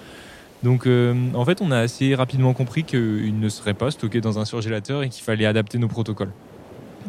Donc 0.64 0.88
en 0.88 1.46
fait, 1.46 1.62
on 1.62 1.72
a 1.72 1.78
assez 1.78 2.16
rapidement 2.16 2.54
compris 2.54 2.84
qu'ils 2.84 3.40
ne 3.40 3.50
seraient 3.50 3.74
pas 3.74 3.92
stockés 3.92 4.20
dans 4.20 4.40
un 4.40 4.46
surgélateur 4.46 5.04
et 5.04 5.10
qu'il 5.10 5.24
fallait 5.24 5.46
adapter 5.46 5.78
nos 5.78 5.88
protocoles. 5.88 6.32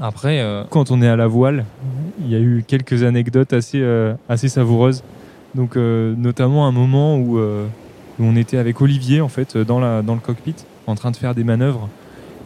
Après, 0.01 0.45
quand 0.71 0.91
on 0.93 1.03
est 1.03 1.09
à 1.09 1.17
la 1.17 1.27
voile, 1.27 1.65
il 2.21 2.31
y 2.31 2.37
a 2.37 2.39
eu 2.39 2.65
quelques 2.67 3.03
anecdotes 3.03 3.53
assez, 3.53 3.85
assez 4.29 4.49
savoureuses. 4.49 5.03
Donc 5.55 5.77
euh, 5.77 6.15
notamment 6.17 6.67
un 6.67 6.73
moment 6.73 7.19
euh, 7.19 7.67
où, 8.19 8.25
on 8.25 8.37
était 8.37 8.57
avec 8.57 8.81
Olivier 8.81 9.21
en 9.21 9.29
fait 9.29 9.57
dans, 9.57 9.81
la, 9.81 10.03
dans 10.03 10.15
le 10.15 10.21
cockpit 10.21 10.55
en 10.87 10.95
train 10.95 11.11
de 11.11 11.17
faire 11.17 11.35
des 11.35 11.45
manœuvres 11.45 11.89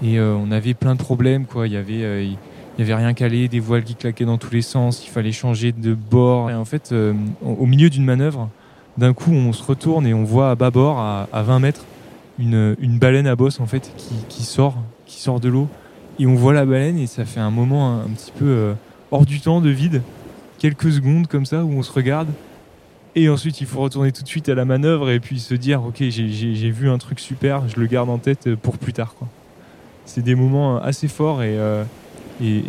et 0.02 0.18
euh, 0.18 0.34
on 0.34 0.50
avait 0.50 0.74
plein 0.74 0.94
de 0.94 1.00
problèmes 1.00 1.44
quoi. 1.46 1.66
Il 1.66 1.72
y 1.72 1.76
avait 1.76 2.26
il 2.76 2.80
y 2.80 2.82
avait 2.82 2.94
rien 2.94 3.14
calé, 3.14 3.46
des 3.46 3.60
voiles 3.60 3.84
qui 3.84 3.94
claquaient 3.94 4.24
dans 4.24 4.38
tous 4.38 4.52
les 4.52 4.62
sens, 4.62 5.06
il 5.06 5.10
fallait 5.10 5.30
changer 5.30 5.70
de 5.70 5.94
bord. 5.94 6.50
Et 6.50 6.54
en 6.54 6.64
fait, 6.64 6.92
au 6.92 7.66
milieu 7.66 7.88
d'une 7.88 8.04
manœuvre, 8.04 8.50
d'un 8.98 9.12
coup, 9.12 9.32
on 9.32 9.52
se 9.52 9.62
retourne 9.62 10.06
et 10.06 10.14
on 10.14 10.24
voit 10.24 10.50
à 10.50 10.54
bâbord, 10.54 10.98
à, 10.98 11.28
à 11.32 11.42
20 11.42 11.58
mètres, 11.58 11.84
une, 12.38 12.98
baleine 12.98 13.26
à 13.26 13.36
bosse 13.36 13.60
en 13.60 13.66
fait 13.66 13.92
qui, 14.28 14.42
sort, 14.42 14.76
qui 15.06 15.20
sort 15.20 15.40
de 15.40 15.48
l'eau. 15.48 15.68
Et 16.18 16.26
on 16.26 16.34
voit 16.34 16.52
la 16.52 16.64
baleine 16.64 16.98
et 16.98 17.06
ça 17.06 17.24
fait 17.24 17.40
un 17.40 17.50
moment 17.50 18.00
un, 18.00 18.08
petit 18.08 18.32
peu 18.32 18.74
hors 19.10 19.26
du 19.26 19.40
temps, 19.40 19.60
de 19.60 19.70
vide, 19.70 20.02
quelques 20.58 20.92
secondes 20.92 21.26
comme 21.26 21.46
ça 21.46 21.64
où 21.64 21.72
on 21.72 21.82
se 21.82 21.92
regarde 21.92 22.28
et 23.16 23.28
ensuite, 23.28 23.60
il 23.60 23.66
faut 23.66 23.80
retourner 23.80 24.10
tout 24.10 24.22
de 24.22 24.28
suite 24.28 24.48
à 24.48 24.54
la 24.54 24.64
manœuvre 24.64 25.10
et 25.10 25.20
puis 25.20 25.38
se 25.38 25.54
dire, 25.54 25.84
ok, 25.84 26.02
j'ai 26.08 26.70
vu 26.70 26.90
un 26.90 26.98
truc 26.98 27.20
super, 27.20 27.68
je 27.68 27.78
le 27.78 27.86
garde 27.86 28.10
en 28.10 28.18
tête 28.18 28.54
pour 28.56 28.76
plus 28.76 28.92
tard. 28.92 29.14
C'est 30.04 30.22
des 30.22 30.34
moments 30.34 30.78
assez 30.78 31.06
forts 31.06 31.42
et, 31.42 31.56
euh, 31.56 31.84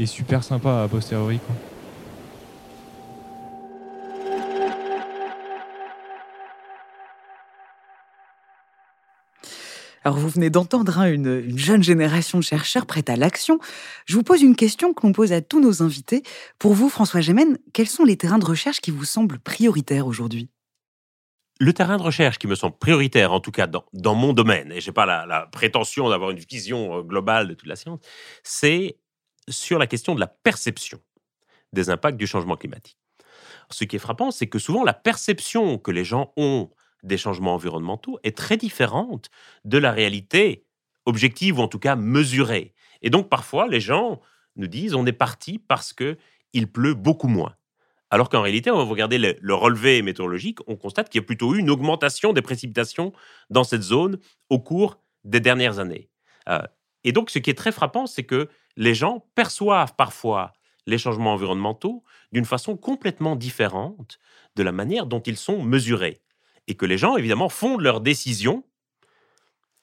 super 0.05 0.43
sympas 0.43 0.83
à 0.83 0.87
posteriori. 0.87 1.39
Alors 10.05 10.19
vous 10.19 10.29
venez 10.29 10.51
d'entendre 10.51 10.99
hein, 10.99 11.11
une, 11.11 11.57
jeune 11.57 11.81
génération 11.81 12.37
de 12.37 12.43
chercheurs 12.43 12.85
prête 12.85 13.09
à 13.09 13.15
l'action. 13.15 13.57
Je 14.05 14.15
vous 14.15 14.21
pose 14.21 14.43
une 14.43 14.55
question 14.55 14.93
que 14.93 15.05
l'on 15.05 15.13
pose 15.13 15.33
à 15.33 15.41
tous 15.41 15.59
nos 15.59 15.81
invités. 15.81 16.21
Pour 16.59 16.75
vous, 16.75 16.89
François 16.89 17.21
Gémen, 17.21 17.57
quels 17.73 17.87
sont 17.87 18.05
les 18.05 18.15
terrains 18.15 18.37
de 18.37 18.45
recherche 18.45 18.81
qui 18.81 18.91
vous 18.91 19.03
semblent 19.03 19.39
prioritaires 19.39 20.05
aujourd'hui? 20.05 20.51
Le 21.59 21.73
terrain 21.73 21.97
de 21.97 22.03
recherche 22.03 22.37
qui 22.37 22.45
me 22.45 22.53
semble 22.53 22.77
prioritaire, 22.77 23.33
en 23.33 23.39
tout 23.39 23.49
cas 23.49 23.65
dans, 23.65 24.15
mon 24.15 24.33
domaine, 24.33 24.71
et 24.71 24.79
je 24.79 24.91
n'ai 24.91 24.93
pas 24.93 25.07
la, 25.07 25.49
prétention 25.51 26.07
d'avoir 26.07 26.29
une 26.29 26.37
vision 26.37 26.99
euh, 26.99 27.01
globale 27.01 27.47
de 27.47 27.55
toute 27.55 27.67
la 27.67 27.75
science, 27.75 27.99
c'est 28.43 28.99
sur 29.49 29.79
la 29.79 29.87
question 29.87 30.13
de 30.13 30.19
la 30.19 30.27
perception 30.27 30.99
des 31.73 31.89
impacts 31.89 32.17
du 32.17 32.27
changement 32.27 32.57
climatique. 32.57 32.99
Ce 33.71 33.85
qui 33.85 33.95
est 33.95 33.99
frappant, 33.99 34.29
c'est 34.29 34.47
que 34.47 34.59
souvent 34.59 34.83
la 34.83 34.93
perception 34.93 35.79
que 35.79 35.89
les 35.89 36.03
gens 36.03 36.31
ont 36.37 36.69
des 37.05 37.17
changements 37.17 37.53
environnementaux 37.53 38.19
est 38.23 38.35
très 38.35 38.57
différente 38.57 39.29
de 39.63 39.77
la 39.77 39.91
réalité 39.91 40.65
objective 41.05 41.59
ou 41.59 41.61
en 41.61 41.67
tout 41.67 41.79
cas 41.79 41.95
mesurée. 41.95 42.73
Et 43.01 43.09
donc 43.09 43.29
parfois 43.29 43.67
les 43.67 43.79
gens 43.79 44.21
nous 44.55 44.67
disent 44.67 44.95
on 44.95 45.05
est 45.05 45.13
parti 45.13 45.59
parce 45.59 45.93
que 45.93 46.17
il 46.53 46.71
pleut 46.71 46.93
beaucoup 46.93 47.27
moins. 47.27 47.55
Alors 48.11 48.29
qu'en 48.29 48.41
réalité, 48.41 48.71
on 48.71 48.77
va 48.77 48.83
regarder 48.83 49.17
le, 49.17 49.53
relevé 49.53 50.01
météorologique, 50.01 50.59
on 50.67 50.75
constate 50.75 51.09
qu'il 51.09 51.19
y 51.19 51.23
a 51.23 51.25
plutôt 51.25 51.53
eu 51.55 51.59
une 51.59 51.69
augmentation 51.69 52.33
des 52.33 52.41
précipitations 52.41 53.11
dans 53.49 53.63
cette 53.63 53.81
zone 53.81 54.19
au 54.49 54.59
cours 54.59 54.97
des 55.23 55.39
dernières 55.39 55.79
années. 55.79 56.09
Euh, 56.47 56.61
et 57.03 57.11
donc, 57.11 57.29
ce 57.29 57.39
qui 57.39 57.49
est 57.49 57.55
très 57.55 57.71
frappant, 57.71 58.05
c'est 58.05 58.23
que 58.23 58.47
les 58.77 58.93
gens 58.93 59.27
perçoivent 59.35 59.95
parfois 59.95 60.53
les 60.85 60.97
changements 60.97 61.33
environnementaux 61.33 62.03
d'une 62.31 62.45
façon 62.45 62.77
complètement 62.77 63.35
différente 63.35 64.19
de 64.55 64.63
la 64.63 64.71
manière 64.71 65.07
dont 65.07 65.19
ils 65.21 65.37
sont 65.37 65.61
mesurés 65.63 66.21
et 66.67 66.75
que 66.75 66.85
les 66.85 66.97
gens, 66.97 67.17
évidemment, 67.17 67.49
fondent 67.49 67.81
leurs 67.81 68.01
décisions 68.01 68.63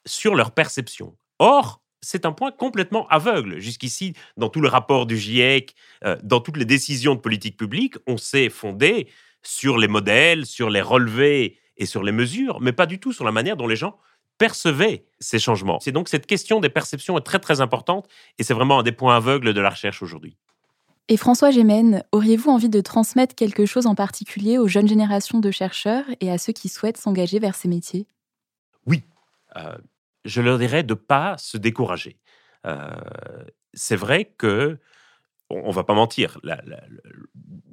sur 0.07 0.35
leur 0.35 0.53
perception. 0.53 1.17
Or, 1.39 1.83
c'est 2.01 2.27
un 2.27 2.33
point 2.33 2.51
complètement 2.51 3.07
aveugle. 3.09 3.61
Jusqu'ici, 3.61 4.15
dans 4.37 4.49
tout 4.49 4.61
le 4.61 4.69
rapport 4.69 5.07
du 5.07 5.17
GIEC, 5.17 5.75
euh, 6.05 6.17
dans 6.23 6.41
toutes 6.41 6.57
les 6.57 6.65
décisions 6.65 7.15
de 7.15 7.21
politique 7.21 7.57
publique, 7.57 7.95
on 8.07 8.17
s'est 8.17 8.49
fondé 8.49 9.09
sur 9.43 9.79
les 9.79 9.89
modèles, 9.89 10.47
sur 10.47 10.71
les 10.71 10.81
relevés 10.83 11.59
et 11.77 11.87
sur 11.87 12.03
les 12.03 12.13
mesures, 12.13 12.61
mais 12.61 12.73
pas 12.73 12.87
du 12.87 12.99
tout 12.99 13.13
sur 13.13 13.25
la 13.25 13.33
manière 13.33 13.57
dont 13.57 13.67
les 13.67 13.77
gens 13.77 13.99
percevaient 14.39 15.05
ces 15.21 15.39
changements. 15.39 15.79
C'est 15.81 15.93
donc 15.93 16.09
cette 16.09 16.27
question 16.27 16.61
des 16.61 16.69
perceptions 16.69 17.17
est 17.17 17.23
très 17.23 17.39
très 17.39 17.61
importante 17.61 18.09
et 18.39 18.43
c'est 18.43 18.55
vraiment 18.55 18.81
un 18.81 18.83
des 18.83 18.93
points 18.93 19.17
aveugles 19.17 19.55
de 19.55 19.61
la 19.61 19.71
recherche 19.71 20.03
aujourd'hui. 20.03 20.37
Et 21.09 21.17
François 21.17 21.51
Gémen, 21.51 22.05
auriez-vous 22.13 22.51
envie 22.51 22.69
de 22.69 22.81
transmettre 22.81 23.35
quelque 23.35 23.67
chose 23.67 23.87
en 23.87 23.95
particulier 23.95 24.59
aux 24.59 24.69
jeunes 24.69 24.89
générations 24.89 25.41
de 25.41 25.51
chercheurs 25.51 26.05
et 26.21 26.31
à 26.31 26.39
ceux 26.39 26.53
qui 26.53 26.69
souhaitent 26.69 26.97
s'engager 26.97 27.39
vers 27.39 27.57
ces 27.57 27.69
métiers? 27.69 28.07
Oui, 28.87 29.03
euh, 29.57 29.77
je 30.25 30.41
leur 30.41 30.59
dirais 30.59 30.85
de 30.85 30.95
ne 30.95 30.99
pas 30.99 31.37
se 31.39 31.57
décourager. 31.57 32.19
Euh, 32.67 32.95
c'est 33.75 33.97
vrai 33.97 34.27
que, 34.39 34.79
on, 35.51 35.69
ne 35.69 35.73
va 35.73 35.83
pas 35.83 35.95
mentir, 35.95 36.41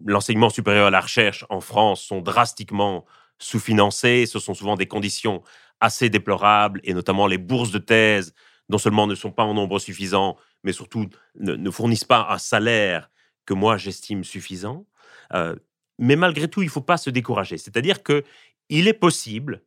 l'enseignement 0.04 0.50
supérieur 0.50 0.88
à 0.88 0.92
la 0.92 1.00
recherche 1.00 1.46
en 1.50 1.62
France 1.62 2.02
sont 2.02 2.22
drastiquement 2.22 3.06
sous-financés. 3.38 4.26
Ce 4.26 4.40
sont 4.40 4.56
souvent 4.56 4.76
des 4.76 4.88
conditions 4.88 5.44
assez 5.80 6.10
déplorables, 6.10 6.82
et 6.84 6.94
notamment 6.94 7.28
les 7.28 7.38
bourses 7.38 7.72
de 7.72 7.78
thèse, 7.78 8.34
non 8.70 8.80
seulement 8.80 9.08
ne 9.08 9.16
sont 9.16 9.32
pas 9.32 9.44
en 9.44 9.54
nombre 9.54 9.80
suffisant, 9.80 10.36
mais 10.64 10.74
surtout 10.74 11.08
ne 11.36 11.72
fournissent 11.72 12.04
pas 12.04 12.28
un 12.32 12.38
salaire 12.38 13.10
que 13.50 13.56
moi 13.56 13.78
j'estime 13.78 14.24
suffisant. 14.24 14.86
Mais 16.00 16.16
malgré 16.16 16.48
tout, 16.48 16.62
il 16.62 16.66
ne 16.66 16.72
faut 16.72 16.82
pas 16.82 16.98
se 16.98 17.10
décourager. 17.10 17.58
C'est-à-dire 17.58 18.04
que 18.04 18.24
il 18.70 18.88
est 18.88 18.94
possible, 18.94 19.64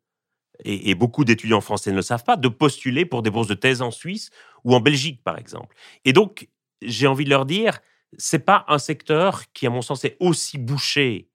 et, 0.64 0.94
beaucoup 0.94 1.24
d'étudiants 1.24 1.60
français 1.60 1.90
ne 1.90 1.96
le 1.96 2.02
savent 2.02 2.22
pas, 2.24 2.36
de 2.36 2.48
postuler 2.48 3.04
pour 3.04 3.22
des 3.22 3.30
bourses 3.30 3.48
de 3.48 3.54
thèse 3.54 3.82
en 3.82 3.90
Suisse 3.90 4.30
ou 4.64 4.74
en 4.74 4.80
Belgique, 4.80 5.20
par 5.24 5.36
exemple. 5.36 5.74
Et 6.04 6.12
donc, 6.12 6.48
j'ai 6.80 7.08
envie 7.08 7.24
de 7.24 7.30
leur 7.30 7.44
dire, 7.44 7.80
c'est 8.16 8.44
pas 8.44 8.64
un 8.68 8.78
secteur 8.78 9.42
qui, 9.52 9.66
à 9.66 9.70
mon 9.70 9.82
sens, 9.82 10.04
est 10.04 10.16
aussi 10.20 10.58
bouché 10.58 11.28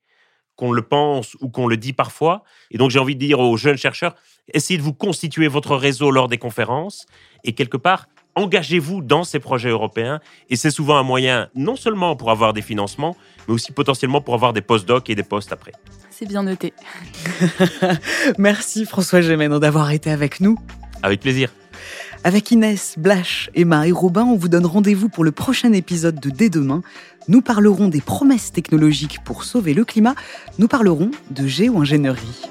qu'on 0.55 0.71
le 0.71 0.81
pense 0.81 1.35
ou 1.41 1.49
qu'on 1.49 1.67
le 1.67 1.77
dit 1.77 1.93
parfois. 1.93 2.43
Et 2.71 2.77
donc, 2.77 2.89
j'ai 2.89 2.99
envie 2.99 3.15
de 3.15 3.19
dire 3.19 3.39
aux 3.39 3.57
jeunes 3.57 3.77
chercheurs, 3.77 4.15
essayez 4.53 4.77
de 4.77 4.83
vous 4.83 4.93
constituer 4.93 5.47
votre 5.47 5.75
réseau 5.75 6.09
lors 6.09 6.29
des 6.29 6.37
conférences 6.37 7.05
et 7.43 7.53
quelque 7.53 7.77
part, 7.77 8.07
engagez-vous 8.37 9.01
dans 9.01 9.23
ces 9.23 9.39
projets 9.39 9.69
européens 9.69 10.19
et 10.49 10.55
c'est 10.55 10.71
souvent 10.71 10.97
un 10.97 11.03
moyen 11.03 11.49
non 11.55 11.75
seulement 11.75 12.15
pour 12.15 12.31
avoir 12.31 12.53
des 12.53 12.61
financements, 12.61 13.17
mais 13.47 13.53
aussi 13.53 13.71
potentiellement 13.71 14.21
pour 14.21 14.35
avoir 14.35 14.53
des 14.53 14.61
post-docs 14.61 15.09
et 15.09 15.15
des 15.15 15.23
postes 15.23 15.51
après. 15.51 15.73
C'est 16.11 16.27
bien 16.27 16.43
noté. 16.43 16.73
Merci 18.37 18.85
François 18.85 19.21
Gémenon 19.21 19.59
d'avoir 19.59 19.91
été 19.91 20.11
avec 20.11 20.39
nous. 20.39 20.57
Avec 21.03 21.19
plaisir. 21.19 21.51
Avec 22.23 22.51
Inès, 22.51 22.95
Blache, 22.97 23.49
Emma 23.55 23.87
et 23.87 23.91
Robin, 23.91 24.23
on 24.23 24.35
vous 24.35 24.49
donne 24.49 24.65
rendez-vous 24.65 25.09
pour 25.09 25.23
le 25.23 25.31
prochain 25.31 25.73
épisode 25.73 26.19
de 26.19 26.29
Dès 26.29 26.49
demain. 26.49 26.81
Nous 27.27 27.41
parlerons 27.41 27.87
des 27.87 28.01
promesses 28.01 28.51
technologiques 28.51 29.19
pour 29.23 29.43
sauver 29.43 29.73
le 29.73 29.85
climat. 29.85 30.15
Nous 30.59 30.67
parlerons 30.67 31.11
de 31.31 31.45
géo-ingénierie. 31.45 32.47